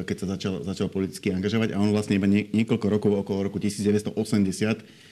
keď 0.07 0.15
sa 0.23 0.27
začal, 0.39 0.53
začal 0.63 0.87
politicky 0.87 1.35
angažovať 1.35 1.75
a 1.75 1.81
on 1.83 1.91
vlastne 1.91 2.15
iba 2.15 2.31
niekoľko 2.31 2.87
rokov, 2.87 3.11
okolo 3.27 3.51
roku 3.51 3.59
1980, 3.59 5.10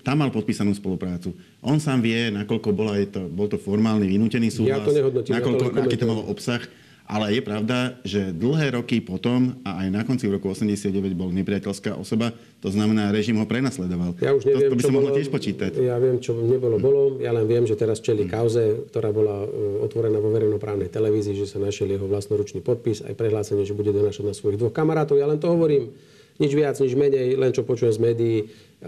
tam 0.00 0.16
mal 0.24 0.32
podpísanú 0.32 0.72
spoluprácu. 0.72 1.36
On 1.60 1.76
sám 1.76 2.00
vie, 2.00 2.32
nakoľko 2.32 2.68
bola, 2.72 2.96
je 2.96 3.12
to, 3.12 3.28
bol 3.28 3.44
to 3.44 3.60
formálny, 3.60 4.08
vynútený 4.08 4.48
súhlas, 4.48 4.80
ja 4.80 4.88
to 4.88 4.96
nehodnotím, 4.96 5.32
nakoľko, 5.36 5.62
ja 5.64 5.72
to 5.72 5.80
aký 5.84 5.96
to 6.00 6.06
malo 6.08 6.22
obsah 6.28 6.62
ale 7.10 7.34
je 7.34 7.42
pravda, 7.42 7.98
že 8.06 8.30
dlhé 8.30 8.78
roky 8.78 9.02
potom 9.02 9.58
a 9.66 9.82
aj 9.82 9.88
na 9.90 10.06
konci 10.06 10.30
roku 10.30 10.46
89 10.46 10.94
bol 11.18 11.34
nepriateľská 11.34 11.98
osoba, 11.98 12.30
to 12.62 12.70
znamená, 12.70 13.10
režim 13.10 13.34
ho 13.34 13.46
prenasledoval. 13.50 14.14
Ja 14.22 14.30
už 14.30 14.46
neviem, 14.46 14.70
to, 14.70 14.72
to 14.72 14.78
by 14.78 14.84
sa 14.86 14.94
mohlo 14.94 15.10
tiež 15.10 15.26
počítať. 15.26 15.74
Ja 15.82 15.98
viem, 15.98 16.22
čo 16.22 16.38
nebolo, 16.38 16.78
bolo. 16.78 17.18
Ja 17.18 17.34
len 17.34 17.50
viem, 17.50 17.66
že 17.66 17.74
teraz 17.74 17.98
čeli 17.98 18.30
kauze, 18.30 18.86
ktorá 18.94 19.10
bola 19.10 19.42
e, 19.42 19.48
otvorená 19.82 20.22
vo 20.22 20.30
verejnoprávnej 20.30 20.86
televízii, 20.86 21.34
že 21.34 21.50
sa 21.50 21.58
našiel 21.58 21.90
jeho 21.90 22.06
vlastnoručný 22.06 22.62
podpis, 22.62 23.02
aj 23.02 23.18
prehlásenie, 23.18 23.66
že 23.66 23.74
bude 23.74 23.90
donášať 23.90 24.30
na 24.30 24.34
svojich 24.36 24.62
dvoch 24.62 24.70
kamarátov. 24.70 25.18
Ja 25.18 25.26
len 25.26 25.42
to 25.42 25.50
hovorím. 25.50 25.90
Nič 26.38 26.56
viac, 26.56 26.78
nič 26.78 26.94
menej, 26.96 27.36
len 27.36 27.50
čo 27.52 27.66
počujem 27.66 27.92
z 27.92 28.00
médií 28.00 28.36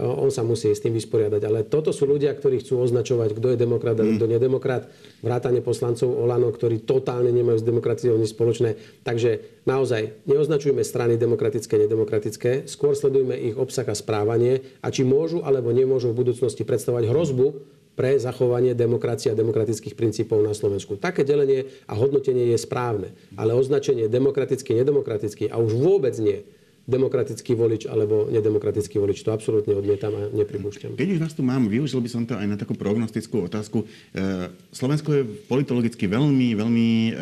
on 0.00 0.32
sa 0.32 0.40
musí 0.40 0.72
s 0.72 0.80
tým 0.80 0.96
vysporiadať. 0.96 1.42
Ale 1.44 1.68
toto 1.68 1.92
sú 1.92 2.08
ľudia, 2.08 2.32
ktorí 2.32 2.64
chcú 2.64 2.80
označovať, 2.80 3.36
kto 3.36 3.46
je 3.52 3.58
demokrat 3.60 4.00
a 4.00 4.04
kto 4.08 4.24
nedemokrat. 4.24 4.88
Vrátane 5.20 5.60
poslancov 5.60 6.16
Olano, 6.16 6.48
ktorí 6.48 6.80
totálne 6.88 7.28
nemajú 7.28 7.60
s 7.60 7.68
demokraciou 7.68 8.16
nič 8.16 8.32
spoločné. 8.32 8.80
Takže 9.04 9.62
naozaj 9.68 10.24
neoznačujme 10.24 10.80
strany 10.80 11.20
demokratické, 11.20 11.76
nedemokratické, 11.76 12.64
skôr 12.64 12.96
sledujme 12.96 13.36
ich 13.36 13.52
obsah 13.52 13.84
a 13.84 13.92
správanie 13.92 14.64
a 14.80 14.88
či 14.88 15.04
môžu 15.04 15.44
alebo 15.44 15.68
nemôžu 15.76 16.16
v 16.16 16.24
budúcnosti 16.24 16.64
predstavovať 16.64 17.12
hrozbu 17.12 17.46
pre 17.92 18.16
zachovanie 18.16 18.72
demokracie 18.72 19.28
a 19.28 19.36
demokratických 19.36 19.92
princípov 19.92 20.40
na 20.40 20.56
Slovensku. 20.56 20.96
Také 20.96 21.28
delenie 21.28 21.68
a 21.84 21.92
hodnotenie 21.92 22.48
je 22.48 22.56
správne, 22.56 23.12
ale 23.36 23.52
označenie 23.52 24.08
demokratický, 24.08 24.72
nedemokratický 24.80 25.52
a 25.52 25.60
už 25.60 25.76
vôbec 25.76 26.16
nie 26.16 26.40
demokratický 26.82 27.54
volič 27.54 27.86
alebo 27.86 28.26
nedemokratický 28.26 28.98
volič. 28.98 29.22
To 29.22 29.30
absolútne 29.30 29.78
odmietam 29.78 30.10
a 30.18 30.26
nepripúšťam. 30.34 30.98
Keď 30.98 31.08
už 31.14 31.22
vás 31.22 31.34
tu 31.34 31.46
mám, 31.46 31.70
využil 31.70 32.02
by 32.02 32.10
som 32.10 32.22
to 32.26 32.34
aj 32.34 32.46
na 32.46 32.58
takú 32.58 32.74
prognostickú 32.74 33.46
otázku. 33.46 33.86
E, 34.10 34.50
Slovensko 34.74 35.14
je 35.14 35.22
politologicky 35.46 36.10
veľmi, 36.10 36.58
veľmi 36.58 36.88
e, 36.90 37.12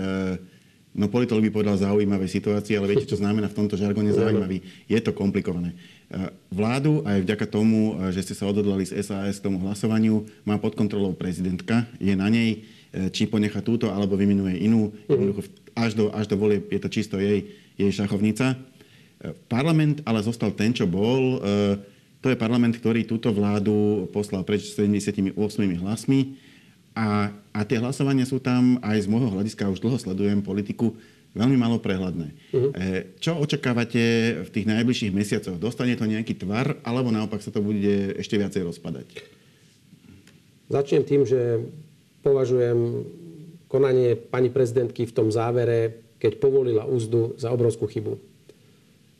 no 0.97 1.13
politolog 1.13 1.45
by 1.45 1.53
povedal 1.53 1.77
zaujímavej 1.77 2.31
situácii, 2.41 2.73
ale 2.81 2.97
viete, 2.97 3.05
čo 3.05 3.21
znamená 3.21 3.53
v 3.53 3.59
tomto 3.61 3.77
žargone 3.77 4.17
zaujímavý. 4.17 4.65
Je 4.89 4.97
to 5.05 5.13
komplikované. 5.13 5.77
E, 6.09 6.33
vládu 6.49 7.05
aj 7.05 7.21
vďaka 7.21 7.45
tomu, 7.45 8.01
že 8.17 8.25
ste 8.25 8.33
sa 8.33 8.49
odhodlali 8.49 8.89
z 8.89 8.97
SAS 9.05 9.45
k 9.45 9.45
tomu 9.45 9.61
hlasovaniu, 9.61 10.25
má 10.49 10.57
pod 10.57 10.73
kontrolou 10.73 11.13
prezidentka. 11.13 11.85
Je 12.01 12.17
na 12.17 12.33
nej, 12.33 12.65
či 13.15 13.31
ponecha 13.31 13.63
túto, 13.63 13.93
alebo 13.93 14.19
vyminuje 14.19 14.67
inú. 14.67 14.91
Mm-hmm. 15.07 15.79
Až 15.79 15.95
do, 15.95 16.11
až 16.11 16.27
do 16.27 16.35
volie 16.35 16.59
je 16.59 16.81
to 16.83 16.91
čisto 16.91 17.23
jej, 17.23 17.47
jej 17.79 17.93
šachovnica. 17.95 18.70
Parlament 19.53 20.01
ale 20.09 20.25
zostal 20.25 20.49
ten, 20.57 20.73
čo 20.73 20.89
bol. 20.89 21.37
E, 21.37 21.77
to 22.25 22.33
je 22.33 22.41
parlament, 22.41 22.73
ktorý 22.73 23.05
túto 23.05 23.29
vládu 23.33 24.09
poslal 24.17 24.45
preč 24.49 24.73
78 24.73 25.37
hlasmi. 25.85 26.41
A, 26.97 27.29
a 27.53 27.61
tie 27.69 27.77
hlasovania 27.81 28.25
sú 28.25 28.41
tam 28.41 28.81
aj 28.81 29.05
z 29.05 29.09
môjho 29.09 29.29
hľadiska, 29.29 29.73
už 29.73 29.81
dlho 29.85 30.01
sledujem 30.01 30.41
politiku, 30.41 30.97
veľmi 31.37 31.55
malo 31.55 31.79
prehľadné. 31.79 32.29
Uh-huh. 32.51 32.73
Čo 33.23 33.39
očakávate 33.39 34.03
v 34.43 34.49
tých 34.51 34.67
najbližších 34.67 35.15
mesiacoch? 35.15 35.57
Dostane 35.57 35.95
to 35.95 36.05
nejaký 36.05 36.35
tvar, 36.35 36.83
alebo 36.83 37.15
naopak 37.15 37.39
sa 37.41 37.55
to 37.55 37.63
bude 37.63 38.19
ešte 38.19 38.35
viacej 38.35 38.67
rozpadať? 38.67 39.07
Začnem 40.67 41.07
tým, 41.07 41.23
že 41.23 41.63
považujem 42.27 43.07
konanie 43.71 44.19
pani 44.19 44.51
prezidentky 44.51 45.07
v 45.07 45.15
tom 45.15 45.31
závere, 45.31 46.03
keď 46.19 46.43
povolila 46.43 46.85
úzdu 46.91 47.39
za 47.39 47.55
obrovskú 47.55 47.87
chybu 47.87 48.30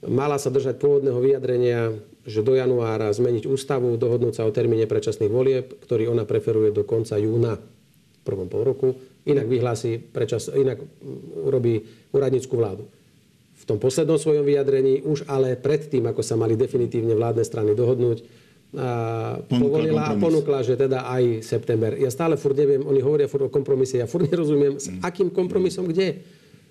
mala 0.07 0.41
sa 0.41 0.49
držať 0.49 0.81
pôvodného 0.81 1.21
vyjadrenia, 1.21 1.93
že 2.25 2.41
do 2.45 2.57
januára 2.57 3.13
zmeniť 3.13 3.45
ústavu, 3.49 3.97
dohodnúť 4.01 4.41
sa 4.41 4.47
o 4.49 4.55
termíne 4.55 4.89
predčasných 4.89 5.33
volieb, 5.33 5.67
ktorý 5.85 6.09
ona 6.09 6.25
preferuje 6.25 6.73
do 6.73 6.85
konca 6.85 7.21
júna 7.21 7.61
v 7.61 8.21
prvom 8.25 8.49
pol 8.49 8.63
roku. 8.65 8.89
Inak 9.29 9.49
vyhlási 9.49 10.01
predčas, 10.01 10.49
inak 10.49 10.81
urobí 11.45 11.85
úradnickú 12.13 12.57
vládu. 12.57 12.89
V 13.61 13.65
tom 13.69 13.77
poslednom 13.77 14.17
svojom 14.17 14.49
vyjadrení 14.49 15.05
už 15.05 15.29
ale 15.29 15.53
predtým, 15.61 16.09
ako 16.09 16.25
sa 16.25 16.41
mali 16.41 16.57
definitívne 16.57 17.13
vládne 17.13 17.45
strany 17.45 17.77
dohodnúť, 17.77 18.49
a 18.71 19.35
povolila 19.51 20.15
a 20.15 20.15
ponúkla, 20.15 20.63
že 20.63 20.79
teda 20.79 21.03
aj 21.11 21.43
september. 21.43 21.99
Ja 21.99 22.07
stále 22.07 22.39
furt 22.39 22.55
neviem, 22.55 22.87
oni 22.87 23.03
hovoria 23.03 23.27
furt 23.27 23.43
o 23.43 23.51
kompromise, 23.51 23.99
ja 23.99 24.07
furt 24.07 24.31
nerozumiem, 24.31 24.79
s 24.79 24.87
mm. 24.87 25.03
akým 25.03 25.29
kompromisom 25.35 25.91
kde. 25.91 26.23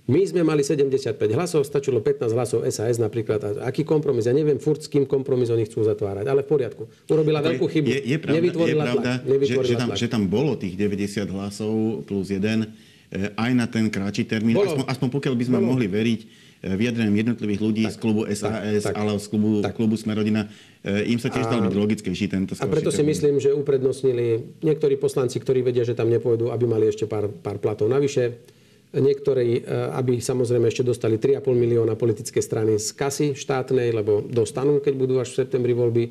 My 0.10 0.26
sme 0.26 0.42
mali 0.42 0.66
75 0.66 1.22
hlasov, 1.38 1.62
stačilo 1.70 2.02
15 2.02 2.34
hlasov 2.34 2.66
SAS 2.74 2.98
napríklad. 2.98 3.40
A 3.46 3.70
aký 3.70 3.86
kompromis? 3.86 4.26
Ja 4.26 4.34
neviem 4.34 4.58
furt, 4.58 4.82
s 4.82 4.90
kým 4.90 5.06
kompromis 5.06 5.54
oni 5.54 5.70
chcú 5.70 5.86
zatvárať, 5.86 6.26
ale 6.26 6.42
v 6.42 6.50
poriadku. 6.50 6.90
Urobila 7.14 7.46
veľkú 7.46 7.70
chybu. 7.70 7.86
Je, 7.86 8.00
je 8.02 8.18
pravda, 8.18 8.38
Nevytvorila 8.42 8.66
je 8.66 8.90
pravda 8.90 9.12
tlak. 9.22 9.46
Že, 9.46 9.56
že, 9.62 9.76
tam, 9.78 9.90
že 9.94 10.08
tam 10.10 10.24
bolo 10.26 10.58
tých 10.58 10.74
90 10.74 11.30
hlasov 11.30 12.02
plus 12.10 12.34
jeden 12.34 12.74
eh, 13.14 13.30
aj 13.38 13.52
na 13.54 13.70
ten 13.70 13.86
kratší 13.86 14.26
termín. 14.26 14.58
Aspoň, 14.58 14.90
aspoň 14.90 15.08
pokiaľ 15.14 15.34
by 15.38 15.46
sme 15.46 15.60
bolo. 15.62 15.78
mohli 15.78 15.86
veriť 15.86 16.22
eh, 16.26 16.74
vyjadrením 16.74 17.30
jednotlivých 17.30 17.62
ľudí 17.62 17.86
tak, 17.86 17.94
z 17.94 17.98
klubu 18.02 18.22
SAS, 18.34 18.90
tak, 18.90 18.98
ale 18.98 19.14
z 19.22 19.28
klubu, 19.30 19.62
tak. 19.62 19.78
klubu 19.78 19.94
Smerodina, 19.94 20.50
eh, 20.90 21.06
im 21.06 21.22
sa 21.22 21.30
tiež 21.30 21.46
dal 21.46 21.62
byť 21.70 21.78
logickejší 21.78 22.34
tento 22.34 22.58
A 22.58 22.66
preto 22.66 22.90
si 22.90 23.06
myslím, 23.06 23.38
že 23.38 23.54
uprednostnili 23.54 24.58
niektorí 24.66 24.98
poslanci, 24.98 25.38
ktorí 25.38 25.62
vedia, 25.62 25.86
že 25.86 25.94
tam 25.94 26.10
nepôjdu, 26.10 26.50
aby 26.50 26.66
mali 26.66 26.90
ešte 26.90 27.06
pár, 27.06 27.30
pár 27.30 27.62
platov 27.62 27.86
navyše 27.94 28.58
Niektorí, 28.90 29.62
e, 29.62 29.72
aby 29.94 30.18
samozrejme 30.18 30.66
ešte 30.66 30.82
dostali 30.82 31.22
3,5 31.22 31.46
milióna 31.54 31.94
politické 31.94 32.42
strany 32.42 32.82
z 32.82 32.90
kasy 32.98 33.28
štátnej, 33.38 33.94
lebo 33.94 34.26
dostanú, 34.26 34.82
keď 34.82 34.94
budú 34.98 35.22
až 35.22 35.30
v 35.30 35.46
septembri 35.46 35.78
voľby. 35.78 36.10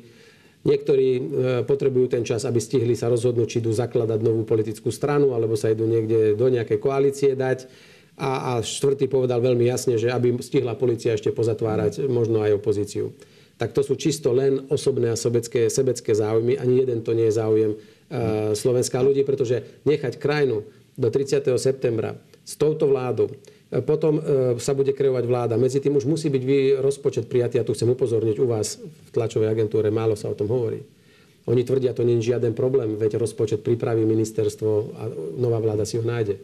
Niektorí 0.63 1.09
e, 1.11 1.21
potrebujú 1.67 2.07
ten 2.15 2.23
čas, 2.23 2.47
aby 2.47 2.55
stihli 2.63 2.95
sa 2.95 3.11
rozhodnúť, 3.11 3.47
či 3.51 3.59
idú 3.59 3.75
zakladať 3.75 4.23
novú 4.23 4.47
politickú 4.47 4.95
stranu, 4.95 5.35
alebo 5.35 5.59
sa 5.59 5.75
idú 5.75 5.83
niekde 5.83 6.39
do 6.39 6.47
nejakej 6.47 6.79
koalície 6.79 7.35
dať. 7.35 7.67
A, 8.19 8.55
a 8.55 8.63
štvrtý 8.63 9.11
povedal 9.11 9.43
veľmi 9.43 9.67
jasne, 9.67 9.99
že 9.99 10.07
aby 10.11 10.39
stihla 10.39 10.79
policia 10.79 11.15
ešte 11.15 11.35
pozatvárať 11.35 12.07
možno 12.07 12.39
aj 12.43 12.63
opozíciu. 12.63 13.11
Tak 13.59 13.75
to 13.75 13.83
sú 13.83 13.99
čisto 13.99 14.31
len 14.31 14.71
osobné 14.71 15.11
a 15.11 15.19
sebecké, 15.19 15.67
sebecké 15.67 16.15
záujmy. 16.15 16.55
Ani 16.55 16.79
jeden 16.79 17.03
to 17.03 17.11
nie 17.11 17.27
je 17.27 17.35
záujem 17.35 17.71
uh, 17.75 18.55
Slovenská 18.55 19.03
ľudí, 19.03 19.27
pretože 19.27 19.83
nechať 19.83 20.15
krajinu 20.15 20.63
do 20.95 21.07
30. 21.11 21.43
septembra 21.59 22.15
s 22.49 22.57
touto 22.57 22.89
vládou. 22.89 23.29
E, 23.69 23.85
potom 23.85 24.17
e, 24.17 24.21
sa 24.57 24.73
bude 24.73 24.89
kreovať 24.97 25.23
vláda. 25.29 25.53
Medzi 25.61 25.77
tým 25.77 25.93
už 25.93 26.09
musí 26.09 26.33
byť 26.33 26.43
rozpočet 26.81 27.29
prijatý. 27.29 27.61
Ja 27.61 27.65
tu 27.67 27.77
chcem 27.77 27.93
upozorniť 27.93 28.41
u 28.41 28.49
vás 28.49 28.81
v 28.81 29.09
tlačovej 29.13 29.53
agentúre, 29.53 29.93
málo 29.93 30.17
sa 30.17 30.33
o 30.33 30.37
tom 30.37 30.49
hovorí. 30.49 30.81
Oni 31.45 31.61
tvrdia, 31.65 31.93
to 31.93 32.05
nie 32.05 32.17
je 32.21 32.33
žiaden 32.33 32.53
problém, 32.57 32.97
veď 32.97 33.21
rozpočet 33.21 33.65
pripraví 33.65 34.05
ministerstvo 34.05 34.69
a 34.97 35.03
nová 35.37 35.57
vláda 35.61 35.85
si 35.85 35.97
ho 35.97 36.05
nájde. 36.05 36.37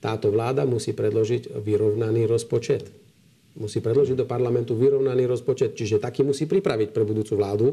Táto 0.00 0.28
vláda 0.28 0.68
musí 0.68 0.92
predložiť 0.92 1.56
vyrovnaný 1.56 2.28
rozpočet. 2.28 2.84
Musí 3.56 3.80
predložiť 3.80 4.12
do 4.12 4.28
parlamentu 4.28 4.76
vyrovnaný 4.76 5.24
rozpočet, 5.24 5.72
čiže 5.72 5.96
taký 5.96 6.20
musí 6.20 6.44
pripraviť 6.44 6.92
pre 6.92 7.08
budúcu 7.08 7.32
vládu 7.32 7.72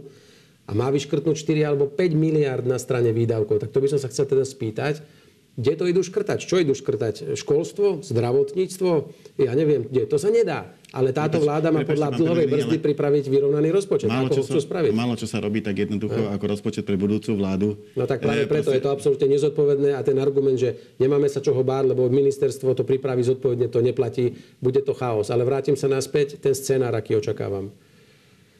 a 0.63 0.71
má 0.71 0.87
vyškrtnúť 0.87 1.35
4 1.35 1.67
alebo 1.67 1.91
5 1.91 1.99
miliard 2.15 2.63
na 2.63 2.79
strane 2.79 3.11
výdavkov. 3.11 3.59
Tak 3.59 3.75
to 3.75 3.83
by 3.83 3.87
som 3.91 3.99
sa 3.99 4.07
chcel 4.07 4.23
teda 4.23 4.47
spýtať, 4.47 5.03
kde 5.53 5.73
to 5.75 5.85
idú 5.85 6.01
škrtať? 6.01 6.39
Čo 6.41 6.57
idú 6.57 6.73
škrtať? 6.73 7.37
Školstvo? 7.37 8.01
Zdravotníctvo? 8.01 8.91
Ja 9.37 9.53
neviem, 9.53 9.85
kde. 9.85 10.05
To 10.05 10.17
sa 10.17 10.27
nedá. 10.27 10.73
Ale 10.89 11.09
táto 11.09 11.37
vláda 11.37 11.69
má 11.69 11.81
podľa 11.81 12.09
dlhovej 12.11 12.45
brzdy 12.47 12.77
pripraviť 12.79 13.25
vyrovnaný 13.25 13.69
rozpočet. 13.69 14.05
Málo 14.05 14.29
Ako 14.29 14.35
čo, 14.35 14.45
sa, 14.47 14.57
spraviť? 14.59 14.93
málo 14.93 15.13
čo 15.13 15.25
sa 15.25 15.37
robí 15.37 15.57
tak 15.59 15.77
jednoducho 15.79 16.17
No. 16.19 16.29
ako 16.29 16.45
rozpočet 16.47 16.83
pre 16.83 16.93
budúcu 16.95 17.33
vládu. 17.33 17.77
No 17.93 18.05
tak 18.05 18.21
práve 18.21 18.45
E, 18.45 18.45
preto 18.45 18.69
proste- 18.69 18.77
je 18.77 18.83
to 18.83 18.91
absolútne 18.91 19.27
nezodpovedné 19.27 19.89
a 19.91 20.01
ten 20.01 20.13
argument, 20.15 20.53
že 20.55 20.69
nemáme 20.97 21.25
sa 21.25 21.37
čoho 21.37 21.57
báť, 21.59 21.89
lebo 21.91 22.05
ministerstvo 22.07 22.73
to 22.73 22.83
pripraví 22.83 23.21
zodpovedne, 23.21 23.67
to 23.67 23.77
neplatí, 23.79 24.33
bude 24.57 24.79
to 24.79 24.93
chaos. 24.93 25.29
Ale 25.29 25.41
vrátim 25.43 25.73
sa 25.73 25.85
naspäť, 25.87 26.37
ten 26.39 26.53
scenár, 26.53 26.93
aký 26.93 27.13
očakávam. 27.15 27.73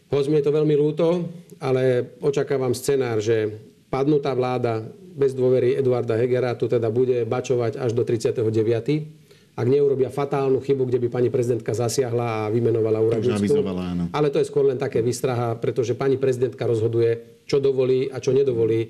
Hoď 0.09 0.25
mi 0.27 0.37
je 0.37 0.45
to 0.45 0.51
veľmi 0.51 0.75
ľúto, 0.75 1.25
ale 1.57 1.81
očakávam 2.19 2.71
scenár, 2.71 3.17
že 3.17 3.49
padnutá 3.87 4.29
vláda 4.31 4.85
bez 5.13 5.37
dôvery 5.37 5.77
Eduarda 5.77 6.17
Hegera 6.17 6.57
tu 6.57 6.65
teda 6.65 6.89
bude 6.89 7.23
bačovať 7.29 7.77
až 7.77 7.93
do 7.93 8.01
39. 8.01 8.43
Ak 9.53 9.69
neurobia 9.69 10.09
fatálnu 10.09 10.65
chybu, 10.65 10.89
kde 10.89 10.97
by 10.97 11.07
pani 11.13 11.29
prezidentka 11.29 11.77
zasiahla 11.77 12.49
a 12.49 12.49
vymenovala 12.49 12.97
úradníctvu. 13.05 13.61
Ale 14.09 14.33
to 14.33 14.41
je 14.41 14.49
skôr 14.49 14.65
len 14.65 14.81
také 14.81 15.05
vystraha, 15.05 15.53
pretože 15.61 15.93
pani 15.93 16.17
prezidentka 16.17 16.65
rozhoduje, 16.65 17.45
čo 17.45 17.61
dovolí 17.61 18.09
a 18.09 18.17
čo 18.17 18.33
nedovolí 18.33 18.81
eh, 18.81 18.89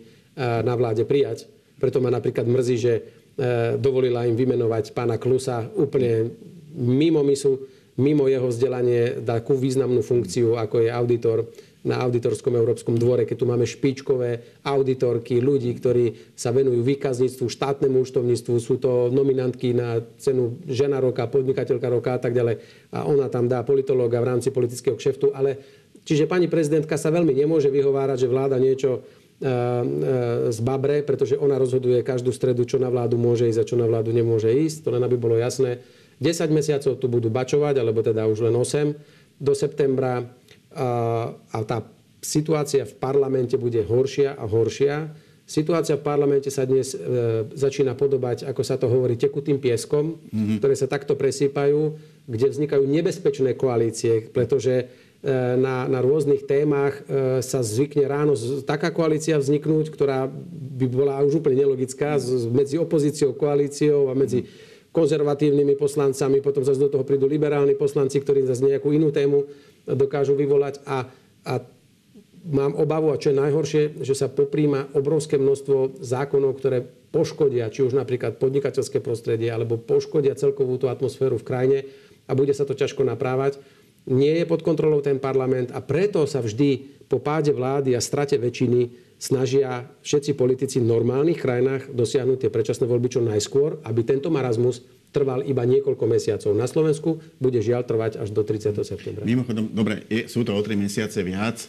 na 0.63 0.71
vláde 0.79 1.03
prijať. 1.03 1.51
Preto 1.83 1.99
ma 1.99 2.07
napríklad 2.07 2.47
mrzí, 2.47 2.75
že 2.79 2.93
eh, 2.95 3.75
dovolila 3.75 4.23
im 4.23 4.39
vymenovať 4.39 4.95
pána 4.95 5.19
Klusa 5.19 5.67
úplne 5.75 6.31
mimo 6.79 7.27
misu, 7.27 7.59
mimo 7.99 8.31
jeho 8.31 8.47
vzdelanie 8.47 9.19
takú 9.19 9.59
významnú 9.59 9.99
funkciu, 9.99 10.55
ako 10.55 10.79
je 10.79 10.89
auditor 10.89 11.43
na 11.83 11.99
auditorskom 11.99 12.55
Európskom 12.55 12.95
dvore, 12.95 13.27
keď 13.27 13.43
tu 13.43 13.45
máme 13.45 13.67
špičkové 13.67 14.63
auditorky, 14.63 15.43
ľudí, 15.43 15.75
ktorí 15.75 16.31
sa 16.31 16.55
venujú 16.55 16.79
výkazníctvu, 16.79 17.51
štátnemu 17.51 17.99
účtovníctvu, 17.99 18.55
sú 18.63 18.79
to 18.79 19.11
nominantky 19.11 19.75
na 19.75 19.99
cenu 20.15 20.63
žena 20.63 21.03
roka, 21.03 21.27
podnikateľka 21.27 21.87
roka 21.91 22.15
a 22.15 22.19
tak 22.23 22.31
ďalej. 22.31 22.87
A 22.95 23.03
ona 23.03 23.27
tam 23.27 23.51
dá 23.51 23.67
politológa 23.67 24.23
v 24.23 24.29
rámci 24.31 24.55
politického 24.55 24.95
kšeftu, 24.95 25.35
ale 25.35 25.59
čiže 26.07 26.23
pani 26.23 26.47
prezidentka 26.47 26.95
sa 26.95 27.11
veľmi 27.11 27.35
nemôže 27.35 27.67
vyhovárať, 27.67 28.23
že 28.23 28.31
vláda 28.31 28.55
niečo 28.63 28.91
e, 28.95 28.99
e, 29.43 29.51
z 30.55 30.59
babre, 30.63 31.03
pretože 31.03 31.35
ona 31.35 31.59
rozhoduje 31.59 31.99
každú 31.99 32.31
stredu, 32.31 32.63
čo 32.63 32.79
na 32.79 32.87
vládu 32.87 33.19
môže 33.19 33.43
ísť 33.43 33.59
a 33.59 33.67
čo 33.67 33.75
na 33.75 33.91
vládu 33.91 34.15
nemôže 34.15 34.47
ísť. 34.47 34.87
To 34.87 34.95
len 34.95 35.03
aby 35.03 35.19
bolo 35.19 35.35
jasné. 35.35 35.83
10 36.23 36.47
mesiacov 36.47 36.95
tu 36.95 37.11
budú 37.11 37.27
bačovať, 37.27 37.75
alebo 37.83 37.99
teda 37.99 38.23
už 38.31 38.47
len 38.47 38.55
8 38.55 38.95
do 39.43 39.51
septembra 39.51 40.23
a, 40.75 41.59
tá 41.63 41.85
situácia 42.23 42.87
v 42.87 42.95
parlamente 42.97 43.59
bude 43.59 43.83
horšia 43.83 44.33
a 44.33 44.47
horšia. 44.47 45.11
Situácia 45.43 45.99
v 45.99 46.07
parlamente 46.07 46.47
sa 46.47 46.63
dnes 46.63 46.95
e, 46.95 46.97
začína 47.51 47.99
podobať, 47.99 48.47
ako 48.47 48.61
sa 48.63 48.79
to 48.79 48.87
hovorí, 48.87 49.19
tekutým 49.19 49.59
pieskom, 49.59 50.15
mm-hmm. 50.15 50.57
ktoré 50.63 50.73
sa 50.79 50.87
takto 50.87 51.19
presýpajú, 51.19 51.99
kde 52.31 52.47
vznikajú 52.47 52.87
nebezpečné 52.87 53.51
koalície, 53.59 54.23
pretože 54.31 54.71
e, 54.71 54.85
na, 55.59 55.83
na 55.91 55.99
rôznych 55.99 56.47
témach 56.47 57.03
e, 57.03 57.43
sa 57.43 57.59
zvykne 57.59 58.07
ráno 58.07 58.39
z, 58.39 58.63
taká 58.63 58.95
koalícia 58.95 59.35
vzniknúť, 59.35 59.91
ktorá 59.91 60.31
by 60.79 60.87
bola 60.87 61.19
už 61.27 61.43
úplne 61.43 61.67
nelogická 61.67 62.15
z, 62.23 62.47
medzi 62.47 62.79
opozíciou, 62.79 63.35
koalíciou 63.35 64.07
a 64.07 64.15
medzi 64.15 64.47
konzervatívnymi 64.93 65.75
poslancami, 65.75 66.39
potom 66.39 66.61
zase 66.61 66.77
do 66.77 66.87
toho 66.87 67.03
prídu 67.03 67.25
liberálni 67.25 67.73
poslanci, 67.73 68.21
ktorí 68.21 68.45
zase 68.45 68.63
nejakú 68.63 68.93
inú 68.93 69.09
tému 69.09 69.49
dokážu 69.87 70.35
vyvolať 70.35 70.83
a, 70.87 71.07
a 71.47 71.53
mám 72.47 72.75
obavu, 72.75 73.15
a 73.15 73.19
čo 73.19 73.31
je 73.31 73.39
najhoršie, 73.39 73.83
že 74.03 74.15
sa 74.15 74.27
popríma 74.27 74.91
obrovské 74.95 75.39
množstvo 75.39 76.03
zákonov, 76.03 76.59
ktoré 76.59 76.83
poškodia, 77.13 77.71
či 77.71 77.85
už 77.85 77.95
napríklad 77.95 78.41
podnikateľské 78.41 78.99
prostredie, 78.99 79.53
alebo 79.53 79.79
poškodia 79.79 80.35
celkovú 80.35 80.75
tú 80.81 80.91
atmosféru 80.91 81.39
v 81.39 81.47
krajine 81.47 81.79
a 82.27 82.31
bude 82.33 82.51
sa 82.51 82.67
to 82.67 82.75
ťažko 82.75 83.05
naprávať. 83.05 83.61
Nie 84.03 84.43
je 84.43 84.49
pod 84.49 84.67
kontrolou 84.67 84.99
ten 84.99 85.15
parlament 85.15 85.71
a 85.71 85.79
preto 85.79 86.27
sa 86.27 86.43
vždy 86.43 86.99
po 87.07 87.23
páde 87.23 87.55
vlády 87.55 87.95
a 87.95 88.03
strate 88.03 88.35
väčšiny 88.35 88.91
snažia 89.15 89.87
všetci 90.03 90.35
politici 90.35 90.83
v 90.83 90.91
normálnych 90.91 91.39
krajinách 91.39 91.95
dosiahnuť 91.95 92.43
tie 92.43 92.51
predčasné 92.51 92.83
voľby 92.83 93.07
čo 93.07 93.23
najskôr, 93.23 93.79
aby 93.87 94.03
tento 94.03 94.27
marazmus 94.27 94.83
trval 95.13 95.45
iba 95.45 95.61
niekoľko 95.61 96.03
mesiacov. 96.09 96.51
Na 96.57 96.65
Slovensku 96.65 97.21
bude 97.37 97.61
žiaľ 97.61 97.85
trvať 97.85 98.17
až 98.17 98.33
do 98.33 98.41
30. 98.41 98.73
septembra. 98.81 99.21
Mimochodom, 99.21 99.69
dobre, 99.69 100.09
je, 100.09 100.25
sú 100.25 100.41
to 100.41 100.57
o 100.57 100.59
3 100.59 100.73
mesiace 100.73 101.21
viac, 101.21 101.61
e, 101.61 101.67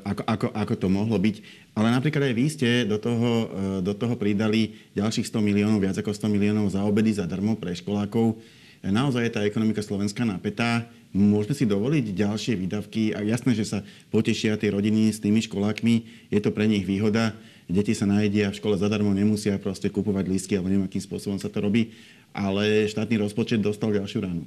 ako, 0.00 0.22
ako, 0.24 0.46
ako 0.56 0.74
to 0.80 0.88
mohlo 0.88 1.20
byť. 1.20 1.36
Ale 1.76 1.92
napríklad 1.92 2.32
aj 2.32 2.34
vy 2.34 2.46
ste 2.48 2.68
do 2.88 2.96
toho, 2.96 3.30
e, 3.46 3.46
do 3.84 3.92
toho 3.92 4.16
pridali 4.16 4.72
ďalších 4.96 5.28
100 5.28 5.44
miliónov, 5.44 5.84
viac 5.84 6.00
ako 6.00 6.16
100 6.16 6.32
miliónov 6.32 6.72
za 6.72 6.80
obedy 6.82 7.12
zadarmo 7.12 7.60
pre 7.60 7.76
školákov. 7.76 8.40
E, 8.80 8.88
naozaj 8.88 9.28
je 9.28 9.32
tá 9.36 9.40
ekonomika 9.44 9.84
Slovenska 9.84 10.24
napätá. 10.24 10.88
Môžeme 11.14 11.54
si 11.54 11.62
dovoliť 11.62 12.10
ďalšie 12.10 12.58
výdavky. 12.58 13.14
A 13.14 13.22
jasné, 13.22 13.54
že 13.54 13.62
sa 13.62 13.86
potešia 14.10 14.58
tie 14.58 14.74
rodiny 14.74 15.14
s 15.14 15.22
tými 15.22 15.38
školákmi. 15.46 16.26
Je 16.34 16.40
to 16.42 16.50
pre 16.50 16.66
nich 16.66 16.82
výhoda. 16.82 17.38
Deti 17.70 17.94
sa 17.94 18.04
najedia 18.04 18.50
v 18.50 18.58
škole 18.58 18.76
zadarmo, 18.76 19.14
nemusia 19.14 19.56
proste 19.56 19.88
kupovať 19.88 20.26
lístky, 20.28 20.58
alebo 20.58 20.68
neviem, 20.68 20.90
akým 20.90 21.00
spôsobom 21.00 21.38
sa 21.38 21.48
to 21.48 21.62
robí. 21.62 21.94
Ale 22.34 22.90
štátny 22.90 23.16
rozpočet 23.22 23.62
dostal 23.62 23.94
ďalšiu 23.94 24.18
ránu. 24.20 24.44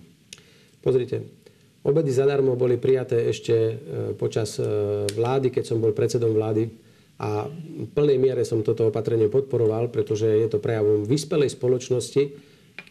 Pozrite, 0.83 1.23
obedy 1.87 2.11
zadarmo 2.11 2.59
boli 2.59 2.75
prijaté 2.75 3.31
ešte 3.31 3.55
e, 3.55 3.73
počas 4.19 4.59
e, 4.59 4.67
vlády, 5.17 5.49
keď 5.49 5.63
som 5.65 5.81
bol 5.81 5.95
predsedom 5.95 6.35
vlády 6.35 6.69
a 7.17 7.49
v 7.49 7.89
plnej 7.97 8.21
miere 8.21 8.45
som 8.45 8.61
toto 8.61 8.93
opatrenie 8.93 9.31
podporoval, 9.31 9.89
pretože 9.89 10.29
je 10.29 10.47
to 10.51 10.61
prejavom 10.61 11.01
vyspelej 11.01 11.57
spoločnosti, 11.57 12.23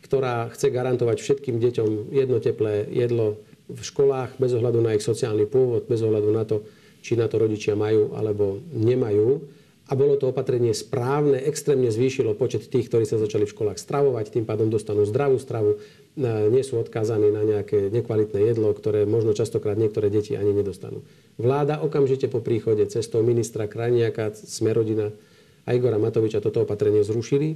ktorá 0.03 0.51
chce 0.51 0.75
garantovať 0.75 1.23
všetkým 1.23 1.63
deťom 1.63 2.11
jedno 2.11 2.43
teplé 2.43 2.91
jedlo 2.91 3.39
v 3.67 3.81
školách 3.83 4.39
bez 4.39 4.55
ohľadu 4.55 4.79
na 4.79 4.95
ich 4.95 5.03
sociálny 5.03 5.51
pôvod, 5.51 5.91
bez 5.91 6.03
ohľadu 6.03 6.31
na 6.31 6.47
to, 6.47 6.63
či 7.03 7.19
na 7.19 7.27
to 7.27 7.39
rodičia 7.39 7.75
majú 7.75 8.15
alebo 8.15 8.63
nemajú. 8.71 9.43
A 9.87 9.95
bolo 9.95 10.19
to 10.19 10.35
opatrenie 10.35 10.75
správne, 10.75 11.39
extrémne 11.39 11.87
zvýšilo 11.95 12.35
počet 12.35 12.67
tých, 12.67 12.91
ktorí 12.91 13.07
sa 13.07 13.23
začali 13.23 13.47
v 13.47 13.55
školách 13.55 13.79
stravovať, 13.79 14.35
tým 14.35 14.43
pádom 14.43 14.67
dostanú 14.67 15.07
zdravú 15.07 15.39
stravu, 15.39 15.79
e, 15.79 16.51
nie 16.51 16.67
sú 16.67 16.83
odkázaní 16.83 17.31
na 17.31 17.47
nejaké 17.47 17.95
nekvalitné 17.95 18.51
jedlo, 18.51 18.75
ktoré 18.75 19.07
možno 19.07 19.31
častokrát 19.31 19.79
niektoré 19.79 20.11
deti 20.11 20.35
ani 20.35 20.51
nedostanú. 20.51 21.07
Vláda 21.39 21.79
okamžite 21.87 22.27
po 22.27 22.43
príchode 22.43 22.83
cestou 22.91 23.23
ministra 23.23 23.71
Krajniaka, 23.71 24.35
Smerodina 24.35 25.15
a 25.63 25.71
Igora 25.71 26.03
Matoviča 26.03 26.43
toto 26.43 26.67
opatrenie 26.67 27.07
zrušili. 27.07 27.55